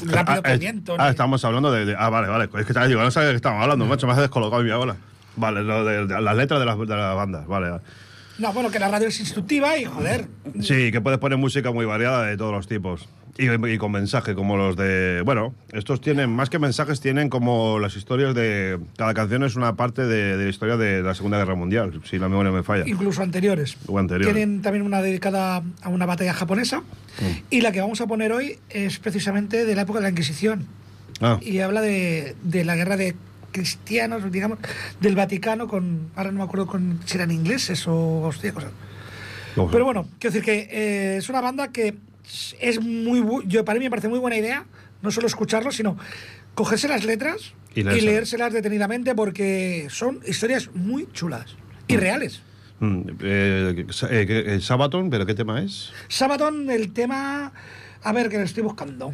rápido 0.06 0.42
Ah, 0.44 0.54
viento. 0.56 0.96
ah, 0.98 1.06
ni- 1.06 1.10
estamos 1.12 1.44
hablando 1.46 1.72
de, 1.72 1.86
de- 1.86 1.96
Ah, 1.98 2.10
vale, 2.10 2.28
vale. 2.28 2.46
Es 2.46 2.52
que 2.52 2.60
estaba- 2.72 2.88
digo, 2.88 3.02
no 3.02 3.12
sabía 3.12 3.28
de 3.28 3.34
qué 3.34 3.38
estábamos 3.38 3.64
hablando, 3.64 3.86
macho. 3.86 4.08
Me 4.08 4.14
has 4.14 4.20
descolocado 4.20 4.64
mi 4.64 4.72
bola. 4.72 4.96
Vale, 5.36 5.64
lo 5.64 5.86
de, 5.86 6.06
de 6.08 6.22
las 6.22 6.36
letras 6.36 6.60
de 6.60 6.66
las, 6.66 6.78
de 6.78 6.86
las 6.96 7.16
bandas, 7.16 7.48
vale. 7.48 7.70
vale. 7.70 7.84
No, 8.40 8.54
bueno, 8.54 8.72
que 8.72 8.80
la 8.80 8.88
radio 8.88 9.08
es 9.10 9.20
instructiva 9.20 9.78
y 9.78 9.86
joder. 9.86 10.28
Sí, 10.62 10.92
que 10.92 11.02
puedes 11.02 11.20
poner 11.20 11.38
música 11.38 11.72
muy 11.72 11.86
variada 11.86 12.24
de 12.24 12.38
todos 12.38 12.54
los 12.54 12.68
tipos. 12.68 13.08
Y, 13.40 13.48
y 13.48 13.78
con 13.78 13.94
mensaje, 13.94 14.36
como 14.36 14.58
los 14.58 14.76
de. 14.76 15.22
Bueno, 15.24 15.56
estos 15.72 16.02
tienen, 16.02 16.30
más 16.30 16.50
que 16.50 16.60
mensajes, 16.60 17.00
tienen 17.00 17.30
como 17.30 17.80
las 17.80 17.96
historias 17.96 18.36
de. 18.36 18.78
Cada 18.98 19.14
canción 19.14 19.44
es 19.46 19.56
una 19.56 19.78
parte 19.78 20.06
de, 20.06 20.36
de 20.36 20.44
la 20.44 20.50
historia 20.50 20.76
de 20.76 21.02
la 21.02 21.16
Segunda 21.16 21.38
Guerra 21.38 21.56
Mundial, 21.56 22.02
si 22.04 22.20
la 22.20 22.28
memoria 22.28 22.52
me 22.52 22.64
falla. 22.64 22.84
Incluso 22.86 23.24
anteriores. 23.24 23.78
O 23.88 23.98
anteriores. 23.98 24.36
Tienen 24.36 24.62
también 24.62 24.86
una 24.86 25.02
dedicada 25.02 25.64
a 25.82 25.88
una 25.88 26.06
batalla 26.06 26.34
japonesa. 26.34 26.82
Mm. 26.82 27.38
Y 27.50 27.62
la 27.62 27.72
que 27.72 27.80
vamos 27.80 28.02
a 28.02 28.08
poner 28.08 28.34
hoy 28.34 28.60
es 28.70 29.00
precisamente 29.00 29.66
de 29.66 29.74
la 29.74 29.84
época 29.84 30.00
de 30.00 30.04
la 30.04 30.10
Inquisición. 30.10 30.68
Ah, 31.22 31.40
y 31.42 31.60
habla 31.60 31.80
de, 31.80 32.36
de 32.44 32.66
la 32.66 32.76
guerra 32.76 32.98
de 32.98 33.16
cristianos, 33.54 34.30
digamos, 34.34 34.60
del 35.00 35.16
Vaticano 35.16 35.70
con, 35.70 36.10
ahora 36.18 36.34
no 36.34 36.40
me 36.40 36.44
acuerdo 36.44 36.68
con, 36.68 37.00
si 37.06 37.16
eran 37.16 37.32
ingleses 37.32 37.88
o 37.88 38.26
austríacos. 38.26 38.66
Pero 39.72 39.86
bueno, 39.86 40.08
quiero 40.20 40.34
decir 40.34 40.44
que 40.44 40.68
eh, 40.72 41.18
es 41.18 41.30
una 41.30 41.42
banda 41.42 41.70
que 41.70 41.96
es 42.60 42.82
muy, 42.82 43.20
bu- 43.22 43.44
yo 43.48 43.66
para 43.66 43.80
mí 43.80 43.86
me 43.86 43.90
parece 43.90 44.08
muy 44.08 44.20
buena 44.20 44.38
idea, 44.38 44.66
no 45.02 45.12
solo 45.12 45.28
escucharlo, 45.28 45.72
sino 45.72 45.98
cogerse 46.56 46.88
las 46.88 47.04
letras 47.06 47.54
Y 47.76 47.82
y, 47.82 47.84
leérselas. 47.84 48.52
detenidamente 48.54 49.16
porque 49.16 49.88
son 49.90 50.20
historias 50.28 50.70
muy 50.74 51.08
chulas 51.14 51.56
y 51.88 51.98
reales. 51.98 52.42
Mm, 52.80 53.02
eh, 53.22 53.86
eh, 54.10 54.44
eh, 54.56 54.60
Sabaton, 54.62 55.10
¿pero 55.10 55.26
qué 55.26 55.34
tema 55.36 55.62
es? 55.62 55.92
Sabaton, 56.08 56.70
el 56.70 56.94
tema, 56.94 57.52
a 58.04 58.14
ver 58.14 58.30
que 58.30 58.38
lo 58.38 58.44
estoy 58.44 58.64
buscando. 58.64 59.12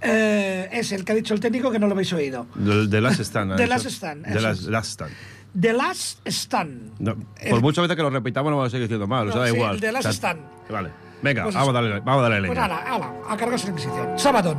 Eh, 0.00 0.68
es 0.72 0.90
el 0.90 1.04
que 1.04 1.12
ha 1.12 1.14
dicho 1.14 1.32
el 1.34 1.38
técnico 1.40 1.70
que 1.70 1.78
no 1.78 1.86
lo 1.86 1.92
habéis 1.92 2.12
oído. 2.12 2.46
The, 2.90 3.00
Last 3.00 3.20
Stand. 3.20 3.56
The. 3.56 3.66
Last 3.68 3.86
Stand, 3.86 4.24
The 4.32 4.40
Last. 4.40 4.62
Last 4.68 4.90
Stand. 4.90 5.12
The 5.60 5.72
Last 5.72 6.18
Stand. 6.26 6.92
No, 6.98 7.14
El- 7.40 7.50
por 7.50 7.60
muchas 7.60 7.82
veces 7.82 7.96
que 7.96 8.02
lo 8.02 8.10
repitamos 8.10 8.50
no 8.50 8.56
vamos 8.56 8.68
a 8.68 8.70
seguir 8.72 8.88
diciendo 8.88 9.06
mal, 9.06 9.24
o 9.24 9.26
No, 9.26 9.32
sea, 9.32 9.42
da 9.42 9.48
sí, 9.48 9.54
igual. 9.54 9.74
el 9.76 9.80
The 9.80 9.92
Last 9.92 10.06
O 10.06 10.12
sea, 10.12 10.12
Stand. 10.12 10.40
Vale. 10.70 10.88
Venga, 11.22 11.44
Pues 11.44 11.54
vamos, 11.54 11.68
a 11.70 11.72
darle, 11.72 12.00
vamos 12.00 12.18
a 12.20 12.28
darle 12.28 12.48
Pues 12.48 12.58
leña. 12.58 12.64
ala, 12.64 12.78
ala, 12.94 13.12
a 13.28 13.36
cargarse 13.36 13.66
la 13.66 13.70
Inquisición. 13.72 14.18
Sabaton. 14.18 14.58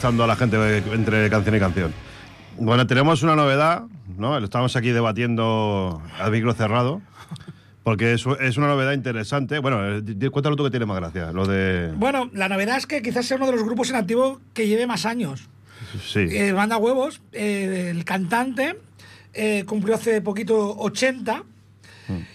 Molestando 0.00 0.24
a 0.24 0.26
la 0.26 0.36
gente 0.36 0.78
entre 0.94 1.28
canción 1.28 1.54
y 1.56 1.58
canción. 1.58 1.92
Bueno, 2.58 2.86
tenemos 2.86 3.22
una 3.22 3.36
novedad, 3.36 3.82
¿no? 4.16 4.38
Estamos 4.38 4.74
aquí 4.76 4.90
debatiendo 4.90 6.02
al 6.18 6.30
micro 6.32 6.54
cerrado. 6.54 7.02
Porque 7.82 8.12
es, 8.12 8.24
es 8.40 8.56
una 8.56 8.68
novedad 8.68 8.92
interesante. 8.92 9.58
Bueno, 9.58 9.98
eh, 9.98 10.30
cuéntalo 10.30 10.54
tú 10.54 10.64
que 10.64 10.70
tiene 10.70 10.86
más 10.86 10.98
gracia. 10.98 11.32
Lo 11.32 11.46
de. 11.46 11.92
Bueno, 11.96 12.30
la 12.34 12.48
novedad 12.48 12.76
es 12.76 12.86
que 12.86 13.02
quizás 13.02 13.26
sea 13.26 13.36
uno 13.36 13.46
de 13.46 13.52
los 13.52 13.64
grupos 13.64 13.90
en 13.90 13.96
activo 13.96 14.40
que 14.52 14.66
lleve 14.66 14.86
más 14.86 15.06
años. 15.06 15.48
Sí. 16.06 16.20
Eh, 16.30 16.52
Banda 16.52 16.76
Huevos, 16.76 17.22
eh, 17.32 17.88
el 17.90 18.04
cantante, 18.04 18.78
eh, 19.32 19.64
cumplió 19.66 19.94
hace 19.94 20.20
poquito 20.20 20.76
80. 20.78 21.42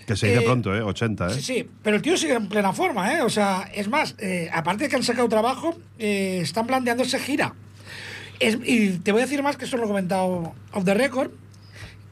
Que 0.07 0.15
se 0.15 0.27
dice 0.27 0.39
eh, 0.39 0.43
pronto, 0.45 0.75
¿eh? 0.75 0.81
80, 0.81 1.27
¿eh? 1.27 1.29
Sí, 1.35 1.41
sí, 1.41 1.69
pero 1.83 1.95
el 1.97 2.01
tío 2.01 2.17
sigue 2.17 2.33
en 2.33 2.47
plena 2.49 2.73
forma, 2.73 3.13
¿eh? 3.13 3.21
O 3.21 3.29
sea, 3.29 3.69
es 3.73 3.87
más, 3.87 4.15
eh, 4.19 4.49
aparte 4.53 4.83
de 4.85 4.89
que 4.89 4.95
han 4.95 5.03
sacado 5.03 5.27
trabajo, 5.29 5.77
eh, 5.99 6.39
están 6.41 6.67
planteándose 6.67 7.19
gira. 7.19 7.53
Es- 8.39 8.57
y 8.65 8.99
te 8.99 9.11
voy 9.11 9.21
a 9.21 9.25
decir 9.25 9.41
más 9.43 9.57
que 9.57 9.65
eso 9.65 9.77
lo 9.77 9.85
he 9.85 9.87
comentado 9.87 10.53
off 10.71 10.83
the 10.85 10.93
record. 10.93 11.31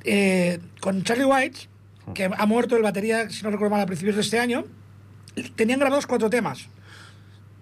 eh, 0.06 0.60
con 0.82 1.04
Charlie 1.04 1.24
White, 1.26 1.60
que 2.14 2.26
ha 2.26 2.46
muerto 2.46 2.76
el 2.76 2.84
batería, 2.84 3.30
si 3.30 3.42
no 3.44 3.52
recuerdo 3.52 3.72
mal, 3.72 3.82
a 3.82 3.86
principios 3.86 4.16
de 4.18 4.22
este 4.22 4.38
año, 4.38 4.66
tenían 5.56 5.80
grabados 5.80 6.06
cuatro 6.08 6.30
temas. 6.30 6.68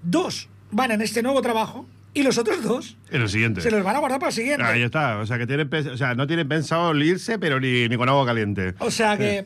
Dos 0.02 0.50
van 0.72 0.92
en 0.92 1.02
este 1.02 1.22
nuevo 1.22 1.42
trabajo 1.42 1.86
y 2.14 2.24
los 2.24 2.38
otros 2.40 2.64
dos 2.64 2.98
En 3.12 3.22
el 3.22 3.30
siguiente. 3.30 3.62
se 3.62 3.70
los 3.72 3.84
van 3.84 3.96
a 3.96 4.00
guardar 4.00 4.20
para 4.20 4.30
el 4.32 4.36
siguiente. 4.36 4.64
Ahí 4.64 4.82
está. 4.82 5.20
O 5.20 5.26
sea, 5.28 5.38
que 5.38 5.46
tienen, 5.46 5.70
o 5.72 5.98
sea, 5.98 6.16
no 6.16 6.26
tienen 6.28 6.48
pensado 6.48 6.96
irse, 6.96 7.38
pero 7.38 7.60
ni, 7.60 7.88
ni 7.88 7.96
con 7.98 8.10
agua 8.10 8.26
caliente. 8.26 8.74
O 8.80 8.90
sea 8.90 9.18
que. 9.18 9.46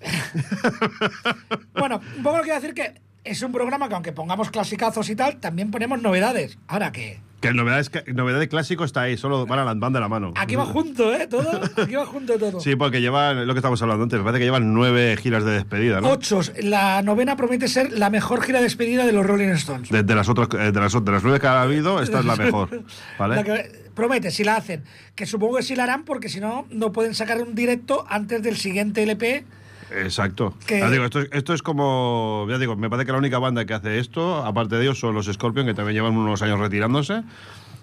bueno, 1.74 2.00
un 2.16 2.22
poco 2.22 2.38
lo 2.38 2.42
que 2.42 2.50
quiero 2.50 2.60
decir 2.60 2.74
que 2.74 2.94
es 3.24 3.42
un 3.42 3.52
programa 3.52 3.88
que, 3.88 3.94
aunque 3.94 4.12
pongamos 4.12 4.50
clasicazos 4.50 5.08
y 5.10 5.16
tal, 5.16 5.36
también 5.40 5.70
ponemos 5.70 6.00
novedades. 6.00 6.58
Ahora 6.66 6.92
que. 6.92 7.20
Que 7.40 7.48
el 7.48 7.56
novedad, 7.56 7.80
es, 7.80 7.90
novedad 8.14 8.38
de 8.38 8.48
clásico 8.48 8.84
está 8.84 9.02
ahí, 9.02 9.16
solo 9.16 9.46
van, 9.46 9.60
a 9.60 9.64
la, 9.64 9.72
van 9.72 9.94
de 9.94 10.00
la 10.00 10.08
mano. 10.08 10.34
Aquí 10.36 10.56
va 10.56 10.66
junto, 10.66 11.10
¿eh? 11.14 11.26
Todo. 11.26 11.48
Aquí 11.82 11.94
va 11.94 12.04
junto 12.04 12.38
todo. 12.38 12.60
Sí, 12.60 12.76
porque 12.76 13.00
llevan, 13.00 13.46
lo 13.46 13.54
que 13.54 13.60
estamos 13.60 13.80
hablando 13.80 14.02
antes, 14.02 14.18
me 14.18 14.24
parece 14.24 14.40
que 14.40 14.44
llevan 14.44 14.74
nueve 14.74 15.16
giras 15.16 15.44
de 15.44 15.52
despedida, 15.52 16.02
¿no? 16.02 16.10
Ocho. 16.10 16.40
La 16.62 17.00
novena 17.00 17.36
promete 17.36 17.68
ser 17.68 17.92
la 17.92 18.10
mejor 18.10 18.42
gira 18.42 18.58
de 18.58 18.64
despedida 18.64 19.06
de 19.06 19.12
los 19.12 19.24
Rolling 19.24 19.48
Stones. 19.52 19.88
De, 19.88 20.02
de 20.02 20.14
las 20.14 20.28
otras, 20.28 20.48
eh, 20.52 20.70
de 20.70 20.80
las, 20.80 20.92
de 20.92 21.12
las 21.12 21.22
nueve 21.22 21.40
que 21.40 21.46
ha 21.46 21.62
habido, 21.62 22.02
esta 22.02 22.18
es 22.18 22.26
la 22.26 22.36
mejor. 22.36 22.84
¿Vale? 23.18 23.36
La 23.36 23.44
que 23.44 23.90
promete, 23.94 24.30
si 24.30 24.44
la 24.44 24.56
hacen. 24.56 24.84
Que 25.14 25.24
supongo 25.24 25.56
que 25.56 25.62
sí 25.62 25.74
la 25.74 25.84
harán 25.84 26.04
porque 26.04 26.28
si 26.28 26.40
no, 26.40 26.66
no 26.68 26.92
pueden 26.92 27.14
sacar 27.14 27.40
un 27.40 27.54
directo 27.54 28.04
antes 28.10 28.42
del 28.42 28.58
siguiente 28.58 29.02
LP. 29.02 29.46
Exacto. 29.92 30.54
Que- 30.66 30.78
Ya 30.80 30.90
digo, 30.90 31.04
esto, 31.04 31.20
es- 31.20 31.28
esto 31.32 31.54
es 31.54 31.62
como. 31.62 32.46
Ya 32.48 32.58
digo, 32.58 32.76
me 32.76 32.88
parece 32.90 33.06
que 33.06 33.12
la 33.12 33.18
única 33.18 33.38
banda 33.38 33.64
que 33.64 33.74
hace 33.74 33.98
esto, 33.98 34.44
aparte 34.44 34.76
de 34.76 34.82
ellos, 34.82 34.98
son 34.98 35.14
los 35.14 35.26
Scorpion, 35.26 35.66
que 35.66 35.74
también 35.74 35.94
llevan 35.94 36.16
unos 36.16 36.40
años 36.42 36.58
retirándose. 36.60 37.22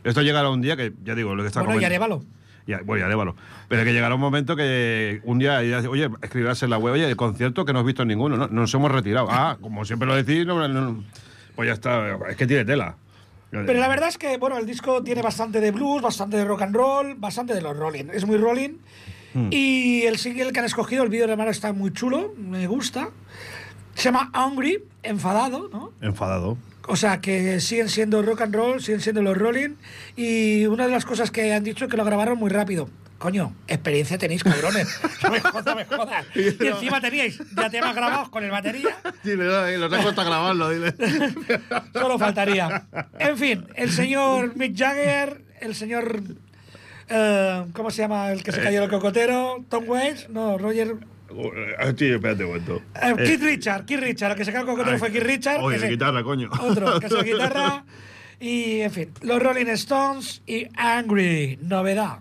Esto 0.03 0.21
llegará 0.21 0.49
un 0.49 0.61
día 0.61 0.77
que, 0.77 0.93
ya 1.03 1.15
digo, 1.15 1.35
lo 1.35 1.43
que 1.43 1.47
está 1.47 1.61
Bueno, 1.61 1.75
y 1.79 1.83
coment- 1.83 1.85
Arevalo. 1.87 2.23
Ya, 2.65 2.81
bueno, 2.83 3.07
ya. 3.09 3.33
Pero 3.69 3.83
que 3.85 3.93
llegará 3.93 4.15
un 4.15 4.21
momento 4.21 4.55
que 4.57 5.21
un 5.23 5.39
día, 5.39 5.59
oye, 5.89 6.09
escribirás 6.21 6.61
en 6.63 6.69
la 6.69 6.77
web, 6.77 6.93
oye, 6.95 7.07
el 7.09 7.15
concierto 7.15 7.63
que 7.63 7.71
no 7.71 7.79
has 7.79 7.85
visto 7.85 8.01
en 8.01 8.09
ninguno, 8.09 8.35
¿no? 8.35 8.47
Nos 8.47 8.73
hemos 8.73 8.91
retirado. 8.91 9.27
Ah, 9.29 9.57
como 9.61 9.85
siempre 9.85 10.05
lo 10.07 10.15
decís, 10.15 10.45
no. 10.45 11.03
pues 11.55 11.67
ya 11.67 11.73
está, 11.73 12.17
es 12.29 12.35
que 12.35 12.45
tiene 12.45 12.65
tela. 12.65 12.95
Pero 13.51 13.73
la 13.79 13.87
verdad 13.87 14.09
es 14.09 14.17
que, 14.17 14.37
bueno, 14.37 14.57
el 14.57 14.65
disco 14.65 15.01
tiene 15.01 15.21
bastante 15.21 15.61
de 15.61 15.71
blues, 15.71 16.01
bastante 16.01 16.35
de 16.35 16.43
rock 16.43 16.63
and 16.63 16.75
roll, 16.75 17.15
bastante 17.15 17.53
de 17.53 17.61
los 17.61 17.75
rolling. 17.77 18.05
Es 18.13 18.25
muy 18.27 18.37
rolling. 18.37 18.75
Y 19.51 20.03
el 20.03 20.17
single 20.17 20.51
que 20.51 20.59
han 20.59 20.65
escogido, 20.65 21.03
el 21.03 21.09
vídeo 21.09 21.27
de 21.27 21.35
mano 21.35 21.51
está 21.51 21.73
muy 21.73 21.91
chulo, 21.93 22.33
me 22.37 22.67
gusta. 22.67 23.09
Se 23.95 24.03
llama 24.03 24.31
Hungry, 24.35 24.83
enfadado, 25.03 25.69
¿no? 25.71 25.91
Enfadado. 26.01 26.57
O 26.87 26.95
sea, 26.95 27.19
que 27.19 27.59
siguen 27.59 27.89
siendo 27.89 28.21
rock 28.21 28.41
and 28.41 28.55
roll, 28.55 28.81
siguen 28.81 29.01
siendo 29.01 29.21
los 29.21 29.37
rolling. 29.37 29.75
Y 30.15 30.65
una 30.67 30.85
de 30.85 30.91
las 30.91 31.05
cosas 31.05 31.31
que 31.31 31.53
han 31.53 31.63
dicho 31.63 31.85
es 31.85 31.91
que 31.91 31.97
lo 31.97 32.05
grabaron 32.05 32.37
muy 32.37 32.49
rápido. 32.49 32.89
Coño, 33.17 33.55
experiencia 33.67 34.17
tenéis, 34.17 34.43
cabrones. 34.43 34.87
No 35.23 35.31
me 35.31 35.39
jodas, 35.39 35.75
me 35.75 35.85
jodas. 35.85 36.25
Y 36.35 36.67
encima 36.67 37.01
teníais 37.01 37.39
ya 37.55 37.69
temas 37.69 37.95
grabados 37.95 38.29
con 38.29 38.43
el 38.43 38.51
batería. 38.51 38.95
Dile, 39.23 39.45
no, 39.45 39.87
los 39.87 39.93
ha 39.93 40.03
costado 40.03 40.29
grabarlo, 40.29 40.69
dile. 40.69 40.93
Solo 41.93 42.19
faltaría. 42.19 42.85
En 43.17 43.37
fin, 43.37 43.65
el 43.75 43.91
señor 43.91 44.55
Mick 44.55 44.77
Jagger, 44.77 45.41
el 45.59 45.75
señor. 45.75 46.21
Eh, 47.09 47.65
¿Cómo 47.73 47.91
se 47.91 48.01
llama 48.01 48.31
el 48.31 48.43
que 48.43 48.51
se 48.51 48.61
cayó 48.61 48.83
el 48.83 48.89
cocotero? 48.89 49.63
¿Tom 49.69 49.83
Waits? 49.87 50.29
No, 50.29 50.57
Roger. 50.57 50.95
Ah, 51.79 51.91
Sí, 51.97 52.05
espérate 52.05 52.43
un 52.43 52.49
momento. 52.51 52.81
eh, 53.01 53.13
Keith 53.17 53.41
Richard, 53.43 53.85
Keith 53.85 53.99
Richard. 53.99 54.31
El 54.31 54.37
que 54.37 54.45
se 54.45 54.51
cayó 54.51 54.63
el 54.63 54.69
cocotero 54.69 54.93
Ay, 54.93 54.99
fue 54.99 55.11
Keith 55.11 55.23
Richard. 55.23 55.61
oye, 55.61 55.79
se- 55.79 55.89
guitarra, 55.89 56.23
coño. 56.23 56.49
Otro, 56.61 56.99
que 56.99 57.05
es 57.07 57.11
la 57.11 57.23
guitarra. 57.23 57.85
Y, 58.39 58.81
en 58.81 58.91
fin, 58.91 59.09
los 59.21 59.41
Rolling 59.41 59.65
Stones 59.67 60.41
y 60.45 60.67
Angry, 60.75 61.57
novedad. 61.61 62.19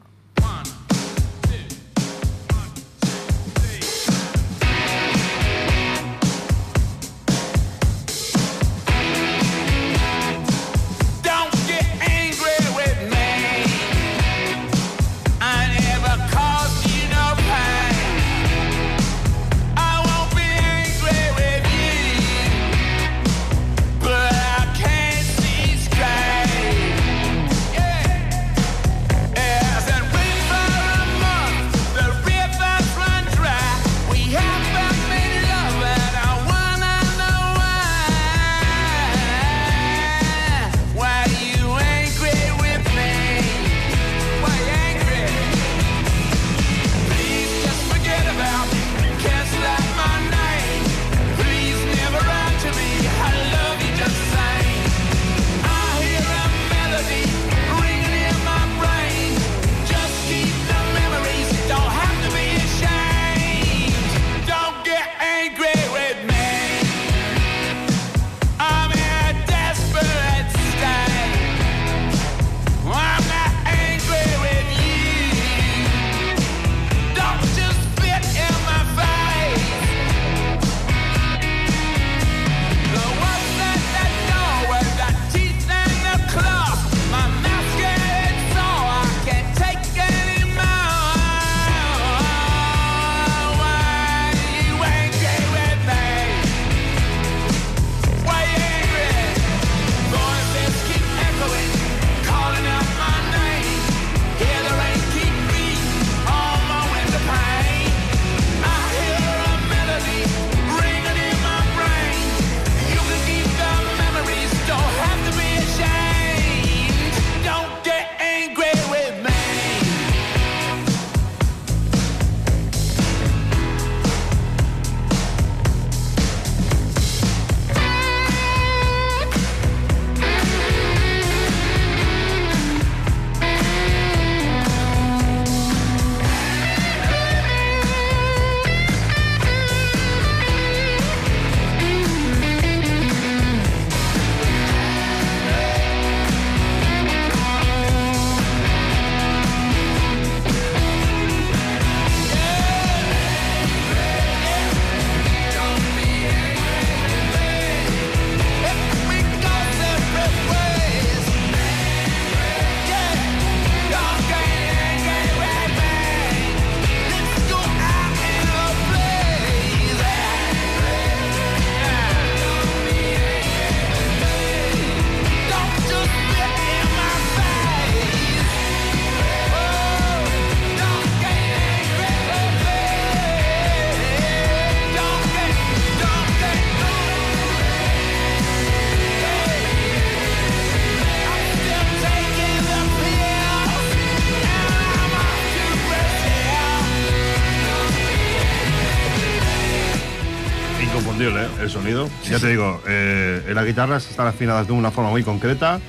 El 201.67 201.73
sonido. 201.73 202.09
ya 202.23 202.39
te 202.39 202.47
digo, 202.47 202.81
eh, 202.87 203.43
las 203.53 203.67
guitarras 203.67 204.09
están 204.09 204.29
afinadas 204.29 204.69
de 204.69 204.73
una 204.73 204.93
forma 204.93 205.11
muy 205.11 205.25
concreta. 205.25 205.81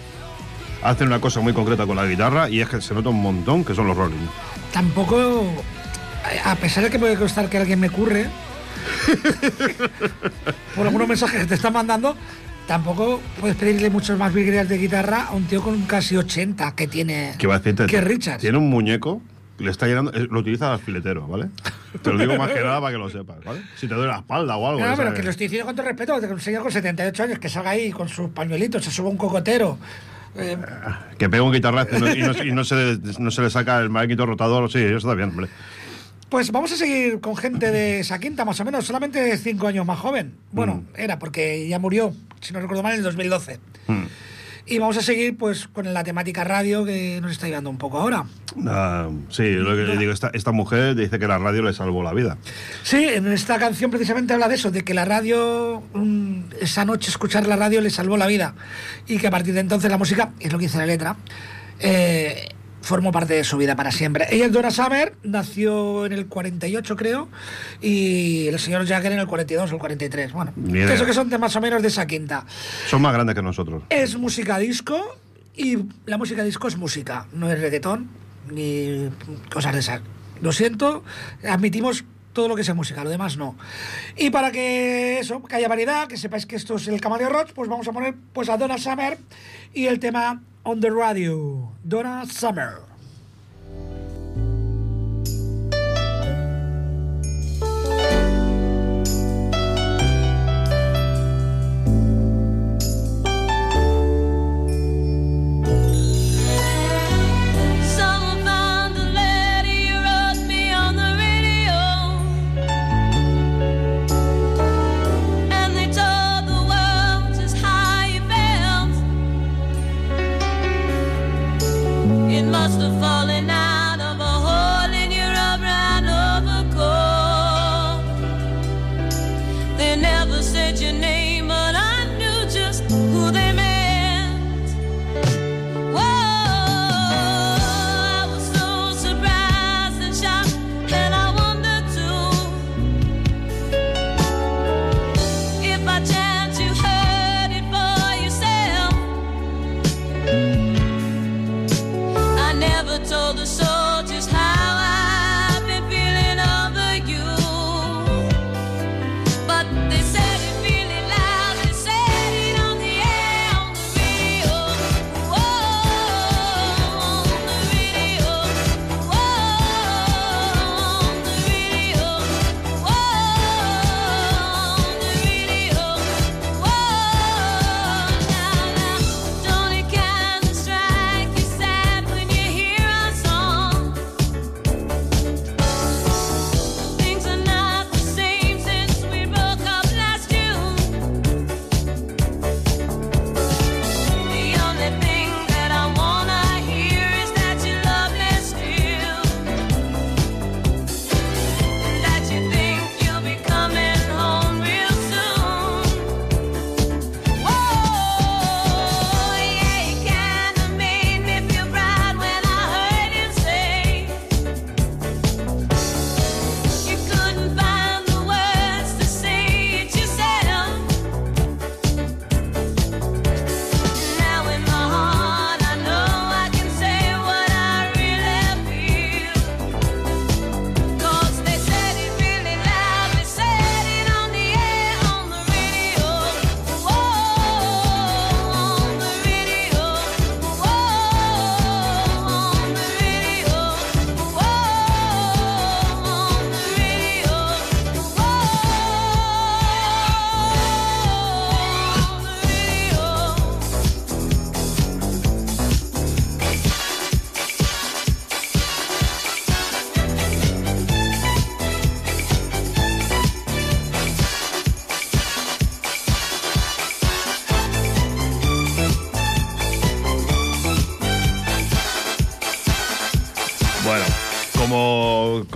Hacen 0.82 1.06
una 1.06 1.22
cosa 1.22 1.40
muy 1.40 1.54
concreta 1.54 1.86
con 1.86 1.96
la 1.96 2.08
guitarra 2.08 2.50
y 2.50 2.62
es 2.62 2.68
que 2.68 2.82
se 2.82 2.96
nota 2.96 3.10
un 3.10 3.22
montón 3.22 3.64
que 3.64 3.76
son 3.76 3.86
los 3.86 3.96
Rolling. 3.96 4.18
Tampoco, 4.74 5.44
a 6.44 6.56
pesar 6.56 6.84
de 6.84 6.90
que 6.90 6.98
puede 6.98 7.16
costar 7.16 7.48
que 7.48 7.60
alguien 7.60 7.80
me 7.80 7.92
curre, 7.92 8.26
por 10.76 10.88
algunos 10.88 11.08
mensajes 11.08 11.42
que 11.42 11.46
te 11.46 11.54
están 11.54 11.74
mandando, 11.74 12.16
tampoco 12.66 13.22
puedes 13.40 13.56
pedirle 13.56 13.92
muchos 13.92 14.18
más 14.18 14.34
virguerías 14.34 14.68
de 14.68 14.80
guitarra 14.80 15.26
a 15.26 15.34
un 15.34 15.46
tío 15.46 15.62
con 15.62 15.80
casi 15.84 16.18
80 16.18 16.74
que 16.74 16.88
tiene. 16.88 17.36
Que 17.38 17.46
va 17.46 17.56
a 17.56 17.60
decirte, 17.60 17.86
que 17.86 18.02
Richards. 18.02 18.42
Tiene 18.42 18.58
un 18.58 18.68
muñeco, 18.72 19.22
le 19.60 19.72
está 19.72 19.88
llenando, 19.88 20.14
eh, 20.14 20.28
lo 20.30 20.40
utiliza 20.40 20.74
al 20.74 20.80
filetero, 20.80 21.28
¿vale? 21.28 21.48
Te 22.02 22.12
lo 22.14 22.20
digo 22.20 22.36
más 22.38 22.52
que 22.52 22.62
nada 22.62 22.80
para 22.80 22.92
que 22.94 22.98
lo 23.00 23.10
sepas, 23.10 23.44
¿vale? 23.44 23.62
Si 23.76 23.88
te 23.88 23.96
duele 23.96 24.12
la 24.12 24.18
espalda 24.20 24.56
o 24.58 24.68
algo. 24.68 24.86
No, 24.86 24.96
pero 24.96 25.14
que 25.14 25.24
lo 25.24 25.32
estoy 25.32 25.48
diciendo 25.48 25.66
con 25.66 25.76
todo 25.76 25.86
respeto, 25.88 26.20
que 26.20 26.28
un 26.28 26.40
señor 26.40 26.62
con 26.64 26.72
78 26.72 27.24
años 27.24 27.40
que 27.40 27.50
salga 27.50 27.72
ahí 27.72 27.92
con 27.92 28.08
sus 28.10 28.30
pañuelitos, 28.30 28.84
se 28.84 28.92
suba 28.92 29.10
un 29.10 29.18
cocotero. 29.18 29.78
eh, 30.36 30.58
Que 31.18 31.30
pega 31.30 31.42
un 31.44 31.52
guitarrazo 31.52 31.98
y 31.98 32.00
no, 32.00 32.14
y 32.14 32.22
no- 32.22 32.44
y 32.44 32.52
no 32.52 32.64
se, 32.64 32.76
le, 32.76 33.00
no 33.20 33.32
se 33.32 33.42
le 33.42 33.50
saca 33.50 33.80
el 33.80 33.90
maquito 33.90 34.26
rotador, 34.26 34.72
sí, 34.72 34.80
eso 34.80 34.98
está 34.98 35.14
bien, 35.16 35.30
hombre. 35.30 35.48
Pues 36.30 36.52
vamos 36.52 36.72
a 36.74 36.76
seguir 36.76 37.22
con 37.22 37.38
gente 37.38 37.72
de 37.72 38.02
esa 38.02 38.20
quinta, 38.20 38.44
más 38.44 38.60
o 38.60 38.66
menos, 38.66 38.86
solamente 38.86 39.36
cinco 39.38 39.66
años 39.68 39.86
más 39.86 39.98
joven. 39.98 40.34
Bueno, 40.52 40.84
era 40.96 41.18
porque 41.20 41.68
ya 41.70 41.80
murió, 41.80 42.14
si 42.42 42.54
no 42.54 42.60
recuerdo 42.60 42.84
mal, 42.84 42.92
en 42.94 42.98
el 43.00 43.04
2012. 43.06 43.60
Mm. 43.88 44.04
Y 44.70 44.80
vamos 44.80 44.98
a 44.98 45.02
seguir 45.02 45.38
pues 45.38 45.68
con 45.68 45.94
la 45.94 46.04
temática 46.04 46.44
radio 46.44 46.84
que 46.84 47.20
nos 47.22 47.32
está 47.32 47.48
llevando 47.48 47.70
un 47.70 47.78
poco 47.78 48.00
ahora. 48.00 48.26
Ah, 48.68 49.10
sí, 49.30 49.54
lo 49.54 49.76
que 49.76 49.98
digo, 49.98 50.12
esta, 50.12 50.30
esta 50.34 50.52
mujer 50.52 50.94
dice 50.96 51.20
que 51.20 51.28
la 51.28 51.38
radio 51.38 51.62
le 51.62 51.74
salvó 51.74 52.04
la 52.04 52.14
vida. 52.14 52.38
Sí, 52.84 53.06
en 53.06 53.28
esta 53.32 53.60
canción 53.60 53.92
precisamente 53.92 54.34
habla 54.34 54.50
de 54.50 54.56
eso, 54.56 54.70
de 54.70 54.84
que 54.84 54.94
la 54.94 55.06
radio, 55.06 55.84
esa 56.60 56.84
noche 56.84 57.10
escuchar 57.10 57.48
la 57.48 57.56
radio 57.56 57.80
le 57.80 57.90
salvó 57.90 58.18
la 58.18 58.28
vida. 58.28 58.56
Y 59.08 59.20
que 59.20 59.28
a 59.28 59.32
partir 59.32 59.54
de 59.54 59.62
entonces 59.62 59.90
la 59.90 59.98
música, 59.98 60.32
es 60.40 60.52
lo 60.52 60.60
que 60.60 60.66
dice 60.66 60.78
la 60.78 60.86
letra, 60.86 61.16
eh, 61.80 62.50
formó 62.88 63.12
parte 63.12 63.34
de 63.34 63.44
su 63.44 63.58
vida 63.58 63.76
para 63.76 63.92
siempre. 63.92 64.28
Ella 64.32 64.46
es 64.46 64.54
Donna 64.54 64.72
Summer, 64.72 65.14
nació 65.22 66.06
en 66.06 66.14
el 66.14 66.28
48 66.28 66.96
creo, 66.96 67.28
y 67.82 68.48
el 68.48 68.58
señor 68.60 68.88
Jagger 68.88 69.12
en 69.12 69.20
el 69.20 69.28
42 69.28 69.70
o 69.70 69.74
el 69.74 69.80
43. 69.80 70.32
Bueno, 70.32 70.54
eso 70.74 71.06
que 71.06 71.14
son 71.14 71.30
de 71.30 71.38
más 71.38 71.54
o 71.58 71.62
menos 71.62 71.82
de 71.82 71.90
esa 71.90 72.08
quinta. 72.08 72.46
Son 72.88 73.02
más 73.02 73.14
grandes 73.14 73.36
que 73.36 73.42
nosotros. 73.42 73.84
Es 73.90 74.18
música 74.18 74.58
disco 74.58 75.18
y 75.54 75.80
la 76.06 76.18
música 76.18 76.44
disco 76.44 76.70
es 76.70 76.78
música, 76.78 77.28
no 77.34 77.52
es 77.52 77.60
reggaetón 77.60 78.10
ni 78.50 79.10
cosas 79.52 79.74
de 79.74 79.80
esas. 79.80 80.02
Lo 80.42 80.54
siento, 80.54 81.04
admitimos 81.44 82.06
todo 82.38 82.48
lo 82.48 82.56
que 82.56 82.64
sea 82.64 82.76
música, 82.76 83.04
lo 83.04 83.10
demás 83.10 83.36
no. 83.36 83.58
Y 84.16 84.30
para 84.30 84.52
que 84.52 85.18
eso, 85.18 85.42
que 85.42 85.56
haya 85.56 85.68
variedad, 85.68 86.08
que 86.08 86.18
sepáis 86.18 86.46
que 86.46 86.56
esto 86.56 86.76
es 86.76 86.88
el 86.88 87.02
Camaleo 87.02 87.30
Rock, 87.30 87.50
pues 87.56 87.68
vamos 87.68 87.88
a 87.88 87.92
poner 87.92 88.14
pues 88.32 88.48
a 88.48 88.58
Donna 88.58 88.78
Summer 88.78 89.18
y 89.74 89.88
el 89.88 90.00
tema 90.00 90.44
On 90.62 90.80
the 90.80 90.92
Radio. 90.92 91.72
Donna 91.84 92.28
Summer. 92.28 92.97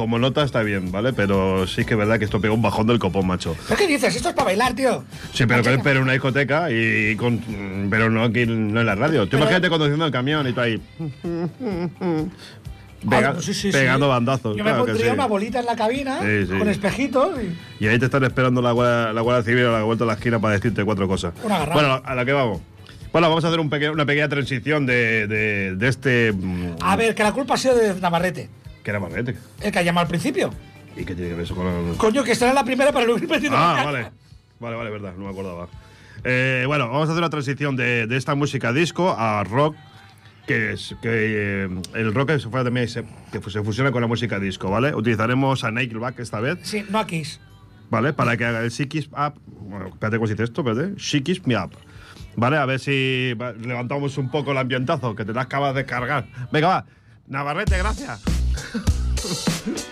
Como, 0.01 0.19
nota 0.19 0.43
está 0.43 0.61
bien, 0.63 0.91
¿vale? 0.91 1.13
Pero 1.13 1.65
sí 1.67 1.85
que 1.85 1.93
es 1.93 1.97
verdad 1.97 2.19
que 2.19 2.25
esto 2.25 2.39
pega 2.41 2.53
un 2.53 2.61
bajón 2.61 2.87
del 2.87 2.99
copón, 2.99 3.25
macho. 3.27 3.55
¿Pero 3.67 3.77
qué 3.79 3.87
dices? 3.87 4.15
Esto 4.15 4.29
es 4.29 4.35
para 4.35 4.45
bailar, 4.45 4.73
tío. 4.73 5.03
Sí, 5.33 5.45
pero, 5.45 5.63
que- 5.63 5.79
pero 5.79 5.97
en 5.97 6.03
una 6.03 6.13
discoteca 6.13 6.69
y 6.71 7.15
con, 7.15 7.39
pero 7.89 8.09
no 8.09 8.23
aquí 8.23 8.45
no 8.45 8.79
en 8.79 8.85
la 8.85 8.95
radio. 8.95 9.23
Tú 9.25 9.31
Pero- 9.31 9.43
imagínate 9.43 9.69
conduciendo 9.69 10.05
el 10.05 10.11
camión 10.11 10.47
y 10.47 10.53
tú 10.53 10.61
ahí. 10.61 10.81
Pega- 13.09 13.29
Ah, 13.29 13.33
pues 13.33 13.45
sí, 13.45 13.53
sí, 13.55 13.71
sí. 13.71 13.77
pegando 13.77 14.07
bandazos. 14.09 14.55
Yo 14.55 14.63
me 14.63 14.69
claro 14.69 14.85
que 14.85 14.91
pondría 14.91 15.13
una 15.13 15.25
bolita 15.25 15.59
en 15.59 15.65
la 15.65 15.75
cabina 15.75 16.19
con 16.59 16.69
espejitos 16.69 17.31
y 17.79 17.83
Y 17.83 17.87
ahí 17.87 17.97
te 17.97 18.05
están 18.05 18.23
esperando 18.23 18.61
la 18.61 18.71
Guardia, 18.73 19.11
la 19.11 19.21
Guardia 19.21 19.43
Civil 19.43 19.65
a 19.65 19.71
la 19.71 19.83
vuelta 19.83 20.03
de 20.03 20.07
la 20.09 20.13
esquina 20.13 20.39
para 20.39 20.53
decirte 20.53 20.83
cuatro 20.85 21.07
cosas. 21.07 21.33
Una. 21.43 21.65
Bueno, 21.65 21.99
a 22.05 22.13
la 22.15 22.25
que 22.25 22.33
vamos. 22.33 22.61
Bueno, 23.11 23.27
vamos 23.27 23.43
a 23.43 23.47
hacer 23.47 23.59
un 23.59 23.69
peque- 23.71 23.89
una 23.89 24.05
pequeña 24.05 24.29
transición 24.29 24.85
de, 24.85 25.25
de- 25.27 25.75
de 25.75 25.87
este. 25.87 26.31
mm, 26.31 26.75
A 26.79 26.95
ver, 26.95 27.15
que 27.15 27.23
la 27.23 27.31
culpa 27.31 27.55
ha 27.55 27.57
sido 27.57 27.75
de 27.75 27.99
Navarrete, 27.99 28.49
que 28.83 28.89
era 28.89 28.99
Marrete. 28.99 29.35
el 29.61 29.71
que 29.71 29.79
ha 29.79 29.83
llamado 29.83 30.03
al 30.03 30.09
principio. 30.09 30.51
¿Y 30.95 31.05
qué 31.05 31.15
tiene 31.15 31.29
que 31.29 31.35
ver 31.35 31.43
eso 31.45 31.55
con 31.55 31.67
el.? 31.67 31.95
Coño, 31.97 32.23
que 32.23 32.31
era 32.33 32.53
la 32.53 32.63
primera 32.65 32.91
para 32.91 33.05
no 33.05 33.13
hubiera 33.13 33.33
metido 33.35 33.53
Ah, 33.55 33.81
vale. 33.85 34.11
Vale, 34.59 34.75
vale, 34.75 34.89
verdad, 34.89 35.13
no 35.17 35.25
me 35.25 35.29
acordaba. 35.31 35.67
Eh, 36.23 36.65
bueno, 36.67 36.87
vamos 36.87 37.07
a 37.09 37.11
hacer 37.13 37.21
una 37.23 37.29
transición 37.29 37.75
de, 37.75 38.05
de 38.07 38.17
esta 38.17 38.35
música 38.35 38.71
disco 38.73 39.15
a 39.17 39.43
rock. 39.43 39.75
Que, 40.47 40.73
es, 40.73 40.95
que 41.01 41.09
eh, 41.65 41.69
el 41.93 42.13
rock 42.13 42.31
se 42.39 42.49
fue 42.49 42.63
también 42.63 42.87
se, 42.89 43.05
que 43.31 43.39
se 43.49 43.63
fusiona 43.63 43.91
con 43.91 44.01
la 44.01 44.07
música 44.07 44.39
disco, 44.39 44.69
¿vale? 44.69 44.93
Utilizaremos 44.93 45.63
a 45.63 45.71
Nickelback 45.71 46.19
esta 46.19 46.39
vez. 46.41 46.57
Sí, 46.63 46.83
no 46.89 46.99
a 46.99 47.07
Kiss. 47.07 47.39
¿vale? 47.89 48.11
Para 48.13 48.35
que 48.37 48.45
haga 48.45 48.61
el 48.61 48.69
She 48.69 48.87
Kiss 48.87 49.07
Up. 49.07 49.39
Bueno, 49.45 49.87
espérate 49.87 50.17
cómo 50.17 50.27
se 50.27 50.33
dice 50.33 50.43
esto, 50.45 50.61
espérate. 50.61 50.95
She 50.97 51.21
Kiss 51.23 51.45
Me 51.45 51.55
Up. 51.57 51.71
¿Vale? 52.35 52.57
A 52.57 52.65
ver 52.65 52.79
si 52.79 53.33
va- 53.33 53.51
levantamos 53.53 54.17
un 54.17 54.29
poco 54.31 54.51
el 54.51 54.57
ambientazo 54.57 55.15
que 55.15 55.25
te 55.25 55.33
la 55.33 55.41
acabas 55.41 55.75
de 55.75 55.85
cargar. 55.85 56.25
Venga, 56.51 56.67
va. 56.67 56.85
Navarrete, 57.27 57.77
gracias. 57.77 58.21
Ha 58.55 58.63
ha 58.73 58.79
ha. 58.79 59.90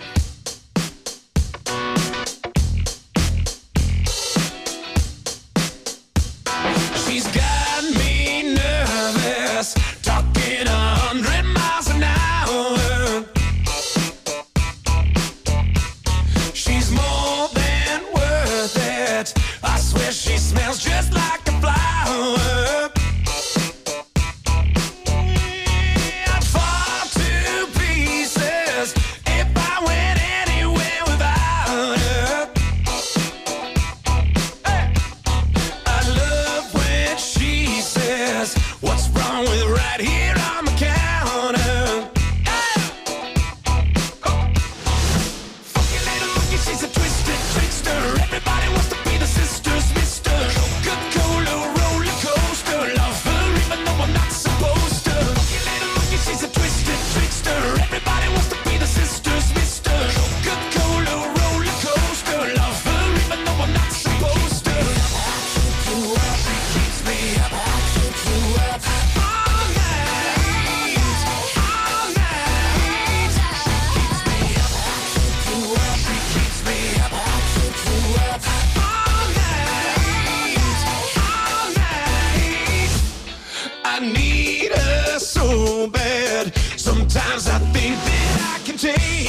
day. 88.82 89.19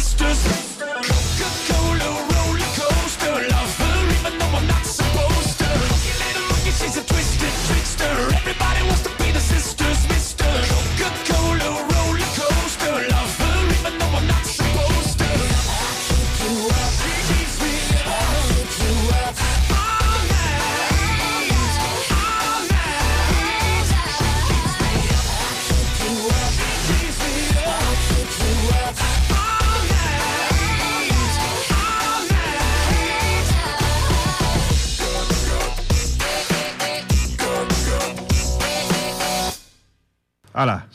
Sisters. 0.00 0.53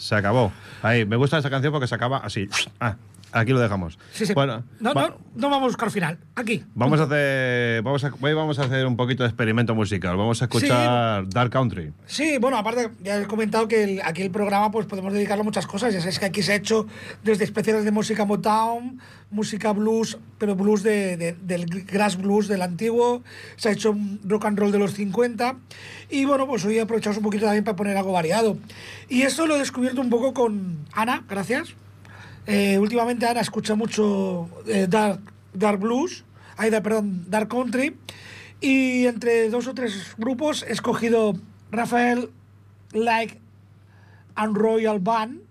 Se 0.10 0.16
acabó. 0.16 0.52
Ahí, 0.82 1.06
me 1.06 1.18
gusta 1.18 1.38
esta 1.38 1.52
canción 1.52 1.72
porque 1.72 1.86
se 1.86 1.94
acaba 1.94 2.18
así. 2.18 2.50
Ah, 2.80 2.96
Aquí 3.32 3.52
lo 3.52 3.60
dejamos. 3.60 4.00
Sí, 4.12 4.26
sí. 4.26 4.34
Bueno, 4.34 4.64
no, 4.80 4.94
va- 4.94 5.10
no, 5.10 5.18
no 5.36 5.50
vamos 5.50 5.64
a 5.64 5.68
buscar 5.68 5.92
final. 5.92 6.18
Aquí. 6.36 6.64
Vamos 6.74 7.00
a 7.00 7.04
hacer, 7.04 7.82
vamos 7.84 8.04
a, 8.04 8.12
hoy 8.20 8.34
vamos 8.34 8.60
a 8.60 8.64
hacer 8.64 8.86
un 8.86 8.98
poquito 8.98 9.24
de 9.24 9.30
experimento 9.30 9.76
musical. 9.76 10.18
Vamos 10.18 10.42
a 10.42 10.46
escuchar 10.46 11.30
Dark 11.30 11.52
Country. 11.52 11.94
Sí, 12.08 12.38
bueno, 12.40 12.58
aparte, 12.58 12.90
ya 13.04 13.22
he 13.22 13.28
comentado 13.28 13.68
que 13.68 13.84
el- 13.84 14.02
aquí 14.04 14.22
el 14.24 14.32
programa 14.32 14.72
pues 14.72 14.86
podemos 14.88 15.14
dedicarlo 15.14 15.42
a 15.42 15.46
muchas 15.46 15.68
cosas. 15.68 15.94
Ya 15.94 16.00
sabéis 16.00 16.20
que 16.20 16.26
aquí 16.26 16.42
se 16.42 16.54
ha 16.54 16.56
hecho 16.56 16.88
desde 17.24 17.44
especiales 17.44 17.84
de 17.86 17.92
música 17.92 18.26
Motown, 18.26 19.00
música 19.32 19.74
blues, 19.74 20.18
pero 20.40 20.56
blues 20.56 20.82
de, 20.82 21.16
de- 21.18 21.34
del 21.34 21.66
grass 21.86 22.18
blues 22.18 22.48
del 22.48 22.62
antiguo, 22.64 23.22
se 23.58 23.70
ha 23.70 23.72
hecho 23.74 23.92
un 23.92 24.20
rock 24.24 24.46
and 24.46 24.58
roll 24.60 24.72
de 24.72 24.80
los 24.80 24.94
50. 24.94 25.56
Y 26.10 26.26
bueno, 26.26 26.48
pues 26.48 26.66
hoy 26.66 26.80
aprovechamos 26.80 27.18
un 27.18 27.24
poquito 27.24 27.46
también 27.46 27.64
para 27.64 27.76
poner 27.76 27.96
algo 27.96 28.12
variado. 28.12 28.58
Y 29.08 29.22
esto 29.22 29.46
lo 29.46 29.56
he 29.56 29.60
descubierto 29.60 30.02
un 30.02 30.10
poco 30.10 30.34
con 30.34 30.80
Ana, 30.94 31.24
gracias. 31.30 31.76
Eh, 32.52 32.80
últimamente 32.80 33.28
Ana 33.28 33.42
escucha 33.42 33.76
mucho 33.76 34.50
eh, 34.66 34.88
dark, 34.90 35.22
dark 35.54 35.80
blues, 35.80 36.26
ay, 36.58 36.72
perdón, 36.72 37.30
dark 37.30 37.48
country. 37.48 37.96
Y 38.60 39.06
entre 39.06 39.52
dos 39.52 39.68
o 39.68 39.76
tres 39.76 40.16
grupos 40.18 40.66
he 40.68 40.72
escogido 40.72 41.36
Rafael 41.70 42.32
Like 42.92 43.40
and 44.34 44.58
Royal 44.58 44.98
Band. 45.00 45.42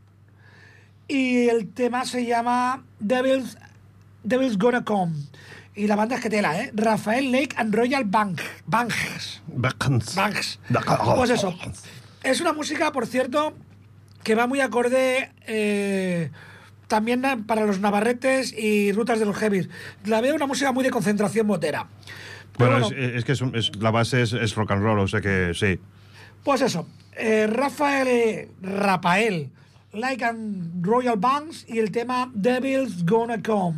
Y 1.07 1.49
el 1.49 1.73
tema 1.73 2.05
se 2.05 2.27
llama 2.27 2.83
Devil's, 2.99 3.57
Devil's 4.25 4.59
Gonna 4.59 4.85
Come. 4.85 5.15
Y 5.77 5.87
la 5.87 5.95
banda 5.95 6.17
es 6.17 6.21
que 6.21 6.31
tela, 6.31 6.61
¿eh? 6.61 6.73
Rafael 6.75 7.31
Lake 7.31 7.55
and 7.57 7.73
Royal 7.73 8.03
Bank. 8.07 8.41
Banks. 8.67 9.41
Banks. 9.47 10.59
Pues 11.15 11.31
eso. 11.31 11.57
Es 12.25 12.41
una 12.41 12.53
música, 12.53 12.91
por 12.91 13.07
cierto, 13.07 13.55
que 14.25 14.35
va 14.35 14.49
muy 14.49 14.61
acorde 14.61 15.31
eh, 15.47 16.33
también 16.89 17.23
para 17.47 17.65
los 17.67 17.79
navarretes 17.81 18.53
y 18.53 18.91
rutas 18.93 19.19
de 19.21 19.27
los 19.27 19.37
heavies. 19.37 19.69
La 20.05 20.21
veo 20.21 20.35
una 20.35 20.47
música 20.47 20.73
muy 20.73 20.83
de 20.83 20.91
concentración 20.91 21.47
motera. 21.47 21.87
Pero 22.57 22.71
Bueno, 22.73 22.87
bueno, 22.89 23.01
es, 23.03 23.15
es 23.17 23.25
que 23.25 23.33
es, 23.33 23.41
un- 23.41 23.55
es- 23.55 23.71
la 23.77 23.91
base 23.93 24.23
es, 24.23 24.55
rock 24.57 24.73
and 24.73 24.83
roll, 24.83 24.99
o 24.99 25.07
sea 25.07 25.21
que 25.21 25.53
sí. 25.55 25.79
pues 26.43 26.61
eso. 26.63 26.89
eh, 27.17 27.47
Rafael, 27.47 28.49
Rafael, 28.63 29.51
Like 29.93 30.25
and 30.25 30.85
Royal 30.85 31.17
Banks 31.17 31.65
y 31.69 31.79
el 31.79 31.91
tema 31.91 32.31
Devil's 32.35 33.05
Gonna 33.05 33.41
Come. 33.43 33.77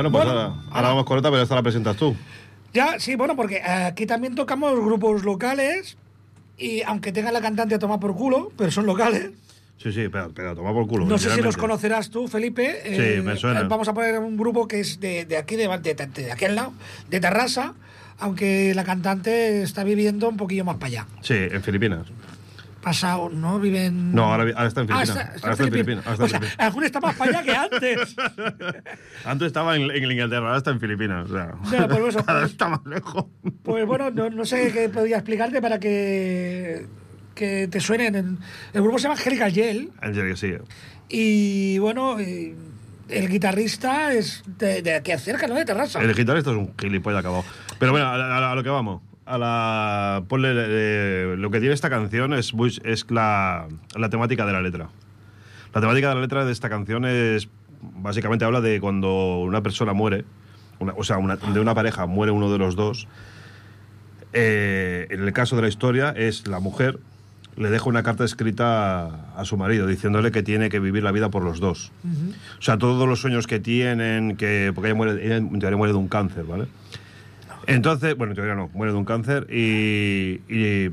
Bueno, 0.00 0.12
pues 0.12 0.24
Bueno, 0.24 0.40
ahora, 0.40 0.62
ahora 0.70 0.88
vamos 0.88 1.04
con 1.04 1.18
otra, 1.18 1.30
pero 1.30 1.42
esta 1.42 1.54
la 1.54 1.62
presentas 1.62 1.96
tú. 1.96 2.16
Ya, 2.72 2.98
sí, 2.98 3.16
bueno, 3.16 3.36
porque 3.36 3.56
eh, 3.56 3.84
aquí 3.84 4.06
también 4.06 4.34
tocamos 4.34 4.72
grupos 4.82 5.24
locales 5.24 5.96
y 6.56 6.82
aunque 6.82 7.12
tengan 7.12 7.34
la 7.34 7.40
cantante 7.40 7.74
a 7.74 7.78
tomar 7.78 8.00
por 8.00 8.14
culo, 8.14 8.50
pero 8.56 8.70
son 8.70 8.86
locales. 8.86 9.32
Sí, 9.76 9.92
sí, 9.92 10.08
pero, 10.10 10.30
pero 10.34 10.54
toma 10.54 10.72
por 10.72 10.86
culo. 10.86 11.06
No 11.06 11.18
sé 11.18 11.30
si 11.30 11.40
los 11.40 11.56
conocerás 11.56 12.10
tú, 12.10 12.28
Felipe. 12.28 12.80
Eh, 12.84 13.16
Sí, 13.16 13.22
me 13.22 13.36
suena. 13.36 13.62
Vamos 13.62 13.88
a 13.88 13.94
poner 13.94 14.18
un 14.18 14.36
grupo 14.36 14.68
que 14.68 14.80
es 14.80 15.00
de, 15.00 15.24
de 15.24 15.36
aquí, 15.36 15.56
de, 15.56 15.68
de, 15.68 16.32
aquí 16.32 16.44
al 16.44 16.54
lado, 16.54 16.72
de 17.08 17.18
Terrassa, 17.18 17.74
aunque 18.18 18.74
la 18.74 18.84
cantante 18.84 19.62
está 19.62 19.82
viviendo 19.82 20.28
un 20.28 20.36
poquillo 20.36 20.64
más 20.64 20.76
para 20.76 20.86
allá. 20.86 21.06
Sí, 21.22 21.34
en 21.34 21.62
Filipinas. 21.62 22.06
Pasado, 22.80 23.28
¿no? 23.30 23.58
Viven. 23.60 24.12
No, 24.14 24.24
ahora, 24.32 24.44
vi- 24.44 24.52
ahora 24.52 24.68
está 24.68 24.80
en 24.82 24.90
Ah, 24.92 25.00
Filipinas. 25.00 25.08
está, 25.18 25.34
está 25.34 25.46
ahora 25.46 25.52
está 25.52 25.64
en 25.64 25.72
Filipinas. 25.72 26.06
está 26.06 26.24
O 26.24 26.28
sea, 26.28 26.40
está 26.86 27.00
más 27.00 27.14
para 27.16 27.30
allá 27.38 27.42
que 27.42 27.56
antes. 27.76 28.16
Antes 29.24 29.46
estaba 29.48 29.76
en, 29.76 29.90
en 29.90 30.10
Inglaterra, 30.10 30.46
ahora 30.46 30.58
está 30.58 30.70
en 30.70 30.80
Filipinas. 30.80 31.30
O 31.30 31.32
sea, 31.32 31.52
pues 31.88 32.08
eso, 32.08 32.18
ahora 32.26 32.40
pues- 32.40 32.50
está 32.52 32.68
más 32.68 32.80
lejos. 32.86 33.26
Pues 33.62 33.86
bueno, 33.86 34.10
no, 34.10 34.30
no 34.30 34.44
sé 34.44 34.72
qué 34.72 34.88
podía 34.88 35.16
explicarte 35.16 35.60
para 35.60 35.78
que, 35.78 36.86
que 37.34 37.68
te 37.68 37.80
suenen. 37.80 38.14
En- 38.14 38.38
El 38.72 38.82
grupo 38.82 38.98
se 38.98 39.04
llama 39.04 39.14
Angelical 39.14 39.52
Yell 39.52 39.90
serio, 40.14 40.36
sí. 40.36 40.54
y 41.08 41.78
bueno, 41.78 42.18
eh, 42.18 42.54
el 43.08 43.28
guitarrista 43.28 44.12
es 44.14 44.42
de, 44.46 44.82
de 44.82 44.94
aquí 44.94 45.12
cerca, 45.18 45.46
¿no? 45.46 45.54
De 45.54 45.64
Terrassa. 45.64 46.00
El 46.00 46.14
guitarrista 46.14 46.50
es 46.50 46.56
un 46.56 46.72
gilipollas 46.78 47.20
acabado. 47.20 47.44
Pero 47.78 47.92
bueno, 47.92 48.06
a, 48.06 48.14
a- 48.14 48.52
a 48.52 48.54
lo 48.54 48.62
que 48.62 48.70
vamos. 48.70 49.02
A 49.30 49.38
la, 49.38 50.24
ponle, 50.26 50.48
eh, 50.56 51.34
lo 51.38 51.50
que 51.52 51.60
tiene 51.60 51.72
esta 51.74 51.88
canción 51.88 52.32
es, 52.34 52.52
es 52.82 53.06
la, 53.10 53.68
la 53.96 54.08
temática 54.10 54.44
de 54.44 54.52
la 54.52 54.60
letra. 54.60 54.88
La 55.72 55.80
temática 55.80 56.08
de 56.08 56.14
la 56.16 56.20
letra 56.20 56.44
de 56.44 56.50
esta 56.52 56.68
canción 56.68 57.04
es. 57.04 57.48
Básicamente 58.02 58.44
habla 58.44 58.60
de 58.60 58.80
cuando 58.80 59.38
una 59.38 59.62
persona 59.62 59.92
muere, 59.92 60.24
una- 60.80 60.92
o 60.96 61.04
sea, 61.04 61.18
una- 61.18 61.36
de 61.36 61.60
una 61.60 61.74
pareja 61.74 62.06
muere 62.06 62.32
uno 62.32 62.50
de 62.52 62.58
los 62.58 62.74
dos. 62.74 63.06
Eh, 64.32 65.06
en 65.10 65.22
el 65.22 65.32
caso 65.32 65.56
de 65.56 65.62
la 65.62 65.68
historia, 65.68 66.10
es 66.10 66.46
la 66.46 66.60
mujer 66.60 66.98
le 67.56 67.68
deja 67.68 67.88
una 67.88 68.02
carta 68.02 68.24
escrita 68.24 69.06
a, 69.06 69.32
a 69.36 69.44
su 69.44 69.56
marido 69.56 69.86
diciéndole 69.86 70.30
que 70.30 70.42
tiene 70.42 70.70
que 70.70 70.78
vivir 70.78 71.02
la 71.02 71.10
vida 71.12 71.30
por 71.30 71.42
los 71.42 71.58
dos. 71.60 71.90
O 72.58 72.62
sea, 72.62 72.78
todos 72.78 73.06
los 73.08 73.20
sueños 73.20 73.46
que 73.46 73.58
tienen, 73.60 74.36
que 74.36 74.72
porque 74.74 74.88
ella 74.90 74.96
muere, 74.96 75.26
ella 75.36 75.40
muere 75.76 75.92
de 75.92 75.98
un 75.98 76.08
cáncer, 76.08 76.44
¿vale? 76.44 76.66
Entonces, 77.74 78.16
bueno, 78.16 78.32
en 78.32 78.36
teoría 78.36 78.54
no, 78.54 78.68
muere 78.74 78.92
de 78.92 78.98
un 78.98 79.04
cáncer 79.04 79.46
y, 79.50 80.40
y 80.48 80.90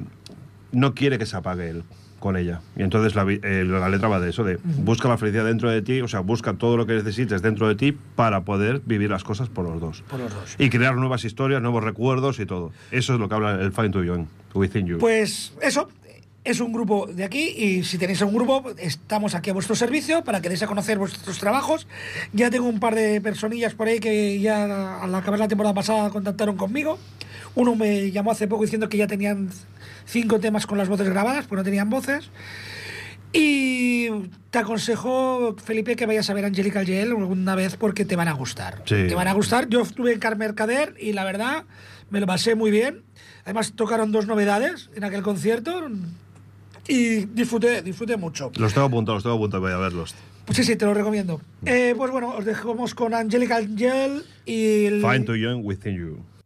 no 0.71 0.93
quiere 0.93 1.17
que 1.17 1.25
se 1.25 1.36
apague 1.36 1.69
él 1.69 1.84
con 2.19 2.36
ella. 2.36 2.61
Y 2.75 2.84
entonces 2.84 3.15
la, 3.15 3.25
eh, 3.30 3.63
la 3.65 3.89
letra 3.89 4.07
va 4.07 4.19
de 4.19 4.30
eso, 4.30 4.43
de 4.43 4.57
busca 4.63 5.07
la 5.07 5.17
felicidad 5.17 5.45
dentro 5.45 5.69
de 5.69 5.82
ti, 5.82 6.01
o 6.01 6.07
sea, 6.07 6.21
busca 6.21 6.53
todo 6.53 6.78
lo 6.78 6.86
que 6.86 6.93
necesites 6.93 7.41
dentro 7.41 7.67
de 7.67 7.75
ti 7.75 7.97
para 8.15 8.41
poder 8.41 8.82
vivir 8.86 9.09
las 9.09 9.23
cosas 9.23 9.49
por 9.49 9.65
los 9.65 9.80
dos. 9.80 10.03
Por 10.09 10.19
los 10.19 10.34
dos. 10.34 10.55
Y 10.57 10.69
crear 10.69 10.95
nuevas 10.95 11.23
historias, 11.25 11.61
nuevos 11.61 11.84
recuerdos 11.84 12.39
y 12.39 12.45
todo. 12.45 12.71
Eso 12.91 13.13
es 13.13 13.19
lo 13.19 13.30
que 13.30 13.36
habla 13.36 13.61
el 13.61 13.71
Find 13.71 13.91
to 13.91 14.03
Young, 14.03 14.25
Within 14.53 14.88
You. 14.88 14.97
Pues 14.97 15.53
eso, 15.61 15.89
es 16.47 16.61
un 16.61 16.71
grupo 16.71 17.07
de 17.07 17.25
aquí 17.25 17.53
y 17.57 17.83
si 17.83 17.97
tenéis 17.97 18.21
un 18.21 18.33
grupo, 18.33 18.71
estamos 18.77 19.35
aquí 19.35 19.49
a 19.49 19.53
vuestro 19.53 19.75
servicio 19.75 20.23
para 20.23 20.41
que 20.41 20.47
deis 20.47 20.63
a 20.63 20.67
conocer 20.67 20.97
vuestros 20.97 21.37
trabajos. 21.39 21.87
Ya 22.31 22.49
tengo 22.49 22.67
un 22.67 22.79
par 22.79 22.95
de 22.95 23.19
personillas 23.19 23.73
por 23.73 23.89
ahí 23.89 23.99
que 23.99 24.39
ya 24.39 25.01
al 25.01 25.13
acabar 25.13 25.39
la 25.39 25.49
temporada 25.49 25.75
pasada 25.75 26.09
contactaron 26.09 26.55
conmigo. 26.55 26.97
Uno 27.55 27.75
me 27.75 28.11
llamó 28.11 28.31
hace 28.31 28.47
poco 28.47 28.63
diciendo 28.63 28.87
que 28.87 28.95
ya 28.95 29.07
tenían 29.07 29.49
cinco 30.05 30.39
temas 30.39 30.65
con 30.65 30.77
las 30.77 30.87
voces 30.87 31.09
grabadas, 31.09 31.47
pues 31.47 31.57
no 31.57 31.65
tenían 31.65 31.89
voces. 31.89 32.29
Y 33.33 34.09
te 34.49 34.59
aconsejo, 34.59 35.53
Felipe, 35.61 35.97
que 35.97 36.05
vayas 36.05 36.29
a 36.29 36.33
ver 36.33 36.45
Angelical 36.45 36.85
Yell 36.85 37.09
alguna 37.09 37.55
vez 37.55 37.75
porque 37.75 38.05
te 38.05 38.15
van 38.15 38.29
a 38.29 38.33
gustar. 38.33 38.83
Sí. 38.85 39.07
Te 39.09 39.15
van 39.15 39.27
a 39.27 39.33
gustar. 39.33 39.67
Yo 39.67 39.81
estuve 39.81 40.13
en 40.13 40.19
Car 40.19 40.37
Mercader 40.37 40.95
y 40.97 41.11
la 41.11 41.25
verdad 41.25 41.65
me 42.09 42.21
lo 42.21 42.25
pasé 42.25 42.55
muy 42.55 42.71
bien. 42.71 43.03
Además 43.43 43.73
tocaron 43.73 44.13
dos 44.13 44.27
novedades 44.27 44.89
en 44.95 45.03
aquel 45.03 45.23
concierto 45.23 45.89
y 46.88 47.25
disfruté, 47.25 47.81
disfruté 47.81 48.17
mucho. 48.17 48.51
Los 48.57 48.73
tengo 48.73 48.88
apuntados, 48.88 49.17
los 49.17 49.23
tengo 49.23 49.35
apuntados, 49.35 49.61
voy 49.61 49.73
a 49.73 49.77
verlos. 49.77 50.15
Pues 50.45 50.57
sí, 50.57 50.63
sí, 50.63 50.75
te 50.75 50.85
lo 50.85 50.93
recomiendo. 50.93 51.41
Eh, 51.65 51.93
pues 51.97 52.11
bueno, 52.11 52.29
os 52.29 52.45
dejamos 52.45 52.95
con 52.95 53.13
Angelical 53.13 53.75
Yell 53.75 54.23
y 54.45 54.85
el... 54.85 55.01
Find 55.01 55.25
to 55.25 55.35
Young, 55.35 55.65
Within 55.65 55.97
You. 55.97 56.36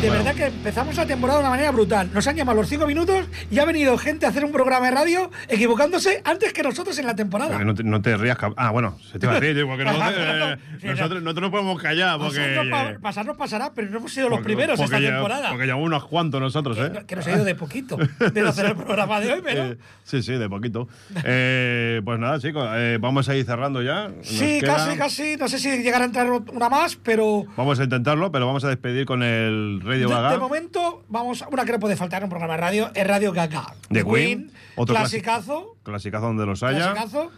De 0.00 0.08
Bueno. 0.08 0.24
verdad 0.24 0.34
que 0.36 0.46
empezamos 0.46 0.96
la 0.96 1.06
temporada 1.06 1.38
de 1.40 1.44
una 1.44 1.50
manera 1.50 1.70
brutal. 1.72 2.08
Nos 2.14 2.26
han 2.26 2.36
llamado 2.36 2.58
los 2.60 2.68
cinco 2.68 2.86
minutos 2.86 3.26
y 3.50 3.58
ha 3.58 3.64
venido 3.64 3.98
gente 3.98 4.26
a 4.26 4.28
hacer 4.28 4.44
un 4.44 4.52
programa 4.52 4.86
de 4.86 4.92
radio 4.92 5.30
equivocándose 5.48 6.22
antes 6.24 6.52
que 6.52 6.62
nosotros 6.62 6.96
en 6.98 7.06
la 7.06 7.16
temporada. 7.16 7.58
No, 7.64 7.74
te, 7.74 7.82
no 7.82 8.00
te 8.00 8.16
rías. 8.16 8.36
Ah, 8.56 8.70
bueno, 8.70 8.96
se 9.10 9.18
te 9.18 9.26
va 9.26 9.36
a 9.36 9.40
decir, 9.40 9.64
porque 9.66 9.82
eh, 9.86 10.56
nosotros, 10.84 11.22
nosotros 11.22 11.42
no 11.42 11.50
podemos 11.50 11.82
callar. 11.82 12.18
Porque, 12.18 12.38
Pasarnos, 12.38 12.70
pa- 12.70 12.98
pasarnos 13.00 13.36
pasará, 13.36 13.72
pero 13.74 13.90
no 13.90 13.98
hemos 13.98 14.12
sido 14.12 14.28
los 14.28 14.38
porque- 14.38 14.44
primeros 14.54 14.78
porque 14.78 14.94
esta 14.96 15.00
ya- 15.08 15.14
temporada. 15.14 15.48
Porque 15.50 15.66
llevamos 15.66 15.86
unos 15.86 16.04
cuantos 16.06 16.40
nosotros, 16.40 16.78
¿eh? 16.78 16.92
Que 17.06 17.16
nos 17.16 17.26
ha 17.26 17.32
ido 17.32 17.44
de 17.44 17.54
poquito 17.56 17.96
de 18.32 18.40
hacer 18.48 18.66
el 18.66 18.76
programa 18.76 19.20
de 19.20 19.32
hoy, 19.32 19.40
pero. 19.44 19.58
Eh, 19.68 19.76
sí, 20.04 20.22
sí, 20.22 20.32
de 20.34 20.48
poquito. 20.48 20.88
Eh, 21.24 22.00
pues 22.04 22.18
nada, 22.18 22.38
chicos, 22.38 22.66
eh, 22.74 22.96
vamos 23.00 23.28
a 23.28 23.34
ir 23.36 23.44
cerrando 23.44 23.82
ya. 23.82 24.08
Nos 24.08 24.26
sí, 24.26 24.60
queda- 24.60 24.76
casi, 24.76 24.96
casi. 24.96 25.36
No 25.36 25.48
sé 25.48 25.58
si 25.58 25.82
llegará 25.82 26.04
a 26.04 26.06
entrar 26.06 26.30
una 26.30 26.68
más, 26.68 26.96
pero. 26.96 27.44
Vamos 27.56 27.80
a 27.80 27.84
intentarlo, 27.84 28.30
pero 28.30 28.46
vamos 28.46 28.64
a 28.64 28.68
despedir 28.68 29.04
con 29.04 29.22
el 29.22 29.67
Radio 29.82 30.08
De, 30.08 30.14
Gaga. 30.14 30.30
de 30.32 30.38
momento, 30.38 31.04
vamos. 31.08 31.44
Una 31.50 31.64
que 31.64 31.72
no 31.72 31.78
puede 31.80 31.96
faltar 31.96 32.20
en 32.20 32.24
un 32.24 32.30
programa 32.30 32.54
de 32.54 32.60
radio 32.60 32.90
es 32.94 33.06
Radio 33.06 33.32
Gaga. 33.32 33.74
De 33.90 34.04
Queen, 34.04 34.50
otro 34.76 34.94
clasicazo. 34.94 35.76
Clasicazo 35.82 36.26
donde 36.26 36.46
los 36.46 36.62
haya. 36.62 36.92
Clasicazo. 36.92 37.30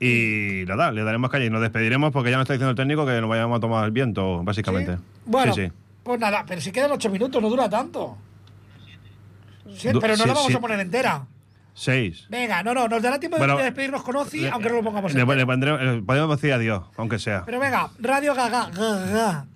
Y 0.00 0.64
nada, 0.66 0.92
le 0.92 1.02
daremos 1.04 1.30
calle 1.30 1.46
y 1.46 1.50
nos 1.50 1.62
despediremos 1.62 2.12
porque 2.12 2.30
ya 2.30 2.36
nos 2.36 2.44
está 2.44 2.52
diciendo 2.54 2.70
el 2.70 2.76
técnico 2.76 3.06
que 3.06 3.20
nos 3.20 3.30
vayamos 3.30 3.56
a 3.56 3.60
tomar 3.60 3.84
el 3.86 3.92
viento, 3.92 4.42
básicamente. 4.44 4.96
¿Sí? 4.96 5.02
Bueno, 5.24 5.54
sí, 5.54 5.66
sí. 5.66 5.72
pues 6.02 6.20
nada, 6.20 6.44
pero 6.46 6.60
si 6.60 6.70
quedan 6.72 6.92
ocho 6.92 7.08
minutos, 7.10 7.40
no 7.40 7.48
dura 7.48 7.68
tanto. 7.70 8.16
Du- 9.64 10.00
pero 10.00 10.16
no 10.16 10.26
la 10.26 10.34
vamos 10.34 10.54
a 10.54 10.60
poner 10.60 10.80
entera. 10.80 11.26
Seis. 11.74 12.26
Venga, 12.30 12.62
no, 12.62 12.72
no, 12.72 12.88
nos 12.88 13.02
dará 13.02 13.18
tiempo 13.20 13.36
de- 13.36 13.40
Bueno, 13.40 13.56
de 13.58 13.64
despedirnos 13.64 14.02
con 14.02 14.16
Ozzy, 14.16 14.46
aunque 14.46 14.68
no 14.70 14.76
lo 14.76 14.82
pongamos 14.82 15.12
Le, 15.12 15.20
entera. 15.20 15.36
le 15.38 15.46
pondremos- 15.46 15.80
le 15.82 16.02
podemos 16.02 16.36
decir 16.40 16.52
adiós, 16.54 16.84
aunque 16.96 17.18
sea. 17.18 17.42
Pero 17.44 17.60
venga, 17.60 17.90
Radio 17.98 18.34
Gaga. 18.34 18.70
Gaga. 18.70 19.46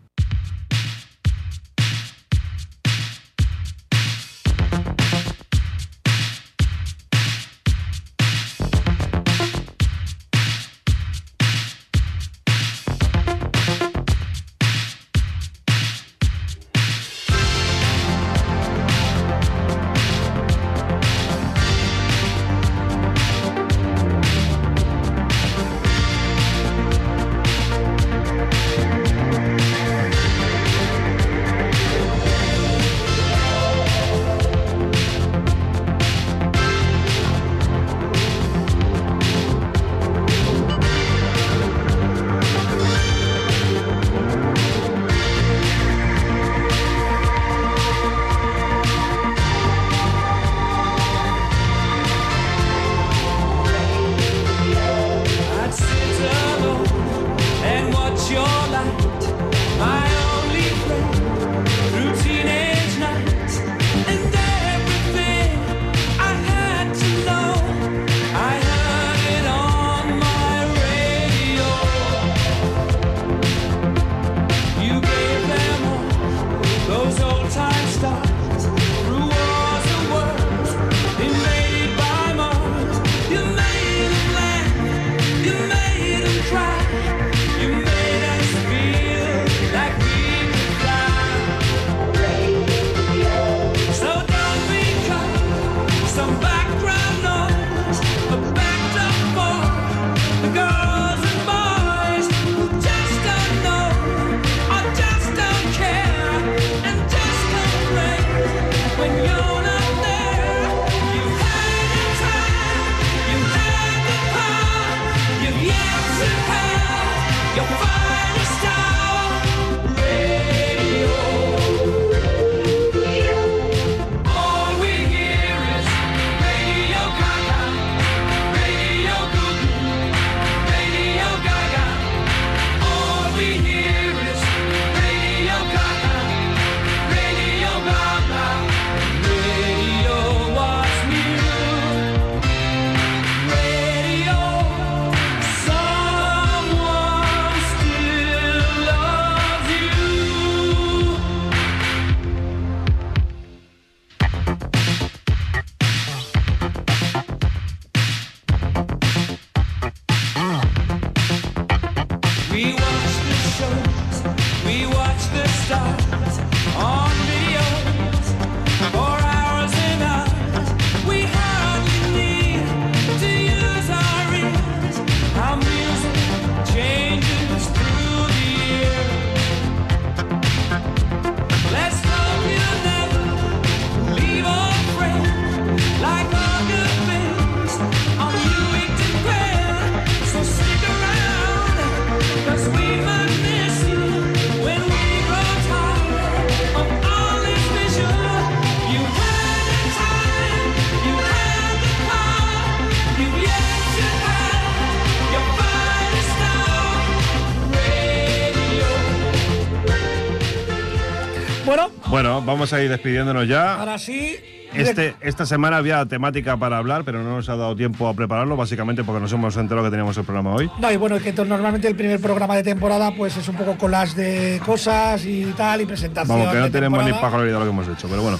Vamos 212.60 212.72
a 212.74 212.82
ir 212.82 212.90
despidiéndonos 212.90 213.48
ya. 213.48 213.76
ahora 213.80 213.96
sí. 213.98 214.36
Este, 214.74 215.14
esta 215.22 215.46
semana 215.46 215.78
había 215.78 216.04
temática 216.06 216.56
para 216.58 216.76
hablar, 216.76 217.02
pero 217.04 217.22
no 217.24 217.36
nos 217.36 217.48
ha 217.48 217.56
dado 217.56 217.74
tiempo 217.74 218.06
a 218.06 218.12
prepararlo, 218.14 218.54
básicamente 218.56 219.02
porque 219.02 219.20
nos 219.20 219.32
hemos 219.32 219.56
enterado 219.56 219.84
que 219.86 219.90
teníamos 219.90 220.16
el 220.18 220.24
programa 220.24 220.54
hoy. 220.54 220.70
No, 220.78 220.92
y 220.92 220.96
bueno, 220.96 221.18
que 221.18 221.32
to- 221.32 221.44
normalmente 221.46 221.88
el 221.88 221.96
primer 221.96 222.20
programa 222.20 222.54
de 222.54 222.62
temporada 222.62 223.12
pues 223.16 223.36
es 223.36 223.48
un 223.48 223.56
poco 223.56 223.76
collage 223.78 224.14
de 224.14 224.60
cosas 224.64 225.24
y 225.24 225.46
tal, 225.56 225.80
y 225.80 225.86
presentación. 225.86 226.38
Vamos, 226.38 226.52
que 226.52 226.60
no 226.60 226.70
tenemos 226.70 227.02
ni 227.04 227.12
para 227.14 227.36
olvidar 227.38 227.58
lo 227.60 227.64
que 227.64 227.70
hemos 227.70 227.88
hecho, 227.88 228.08
pero 228.08 228.22
bueno. 228.22 228.38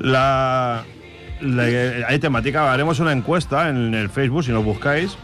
La, 0.00 0.82
la- 1.40 2.06
hay 2.08 2.18
temática, 2.18 2.70
haremos 2.72 2.98
una 3.00 3.12
encuesta 3.12 3.68
en 3.68 3.94
el 3.94 4.10
Facebook, 4.10 4.42
si 4.44 4.50
nos 4.50 4.64
buscáis, 4.64 5.16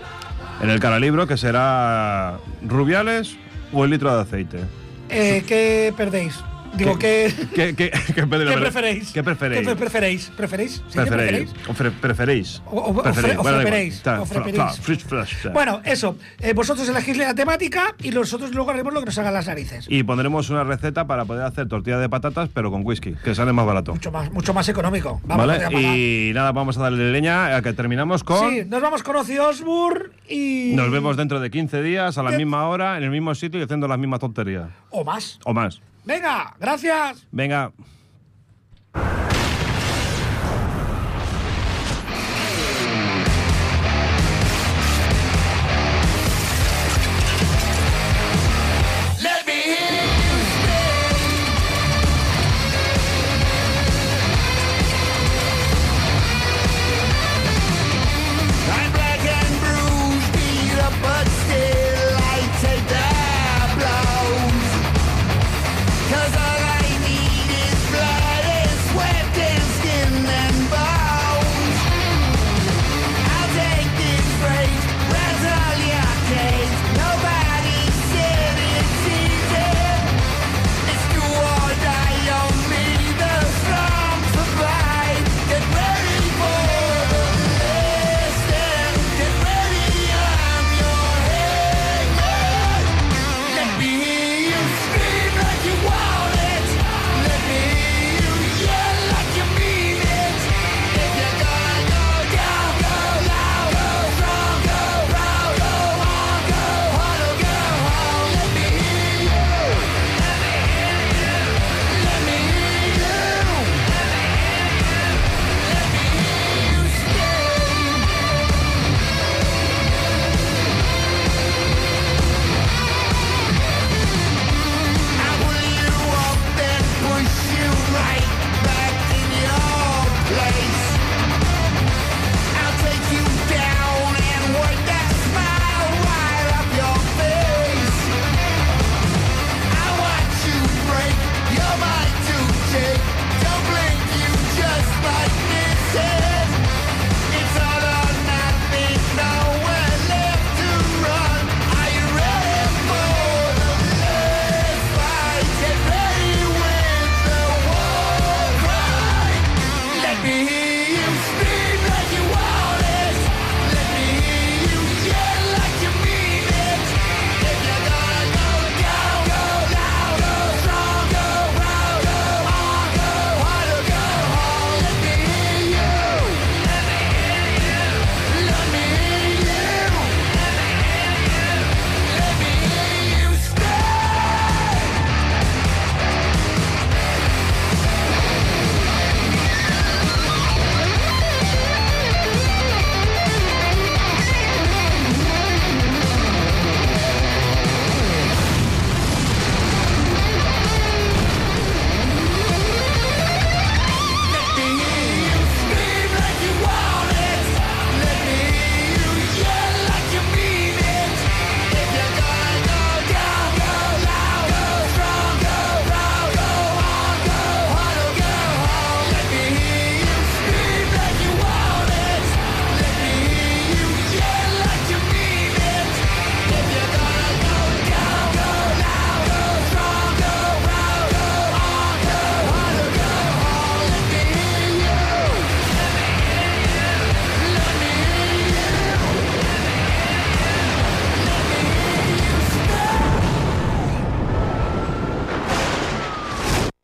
en 0.62 0.70
el 0.70 0.78
cara 0.80 0.98
libro, 1.00 1.26
que 1.26 1.36
será 1.36 2.38
Rubiales 2.62 3.36
o 3.72 3.84
el 3.84 3.90
litro 3.90 4.14
de 4.14 4.22
aceite. 4.22 4.58
Eh, 5.10 5.42
¿Qué 5.46 5.92
perdéis? 5.96 6.38
Digo, 6.76 6.98
¿qué, 6.98 7.32
¿Qué, 7.54 7.74
qué, 7.74 7.90
qué, 7.90 8.14
qué 8.14 8.26
preferéis? 8.26 9.10
¿Qué 9.12 9.22
preferéis? 9.24 9.64
¿Qué 9.64 9.74
preferéis? 9.76 10.30
¿Preferéis? 10.36 10.72
¿Sí 10.88 10.98
Preferéis. 10.98 11.50
preferéis? 12.00 12.62
O- 12.66 12.94
Preferéis. 13.02 14.12
Bueno, 15.52 15.80
eso. 15.84 16.16
eh, 16.40 16.52
vosotros 16.52 16.88
elegís 16.88 17.16
la 17.16 17.34
temática 17.34 17.94
y 18.02 18.10
nosotros 18.10 18.52
luego 18.54 18.70
haremos 18.70 18.92
lo 18.92 19.00
que 19.00 19.06
nos 19.06 19.18
hagan 19.18 19.34
las 19.34 19.46
narices. 19.46 19.86
Y 19.88 20.02
pondremos 20.02 20.50
una 20.50 20.64
receta 20.64 21.06
para 21.06 21.24
poder 21.24 21.44
hacer 21.44 21.68
tortilla 21.68 21.98
de 21.98 22.08
patatas, 22.08 22.48
pero 22.52 22.70
con 22.70 22.82
whisky, 22.84 23.14
que 23.24 23.34
sale 23.34 23.52
más 23.52 23.66
barato. 23.66 23.92
Mucho 23.94 24.12
más, 24.12 24.30
mucho 24.32 24.54
más 24.54 24.68
económico. 24.68 25.20
Vamos 25.24 25.46
¿Vale? 25.46 25.80
Y 25.80 26.32
nada, 26.34 26.52
vamos 26.52 26.76
a 26.78 26.82
darle 26.82 27.10
leña 27.12 27.56
a 27.56 27.62
que 27.62 27.72
terminamos 27.72 28.24
con. 28.24 28.50
Sí, 28.50 28.62
nos 28.66 28.80
vamos 28.82 29.02
con 29.02 29.16
Ozzy 29.16 29.38
Osbourne 29.38 30.10
y. 30.28 30.72
Nos 30.74 30.90
vemos 30.90 31.16
dentro 31.16 31.40
de 31.40 31.50
15 31.50 31.82
días, 31.82 32.18
a 32.18 32.22
la 32.22 32.30
¿Qué? 32.30 32.36
misma 32.38 32.68
hora, 32.68 32.96
en 32.98 33.04
el 33.04 33.10
mismo 33.10 33.34
sitio 33.34 33.58
y 33.58 33.62
haciendo 33.64 33.88
las 33.88 33.98
mismas 33.98 34.20
tonterías. 34.20 34.68
O 34.90 35.04
más. 35.04 35.38
O 35.44 35.52
más. 35.52 35.80
Venga, 36.08 36.56
gracias. 36.58 37.26
Venga. 37.30 37.70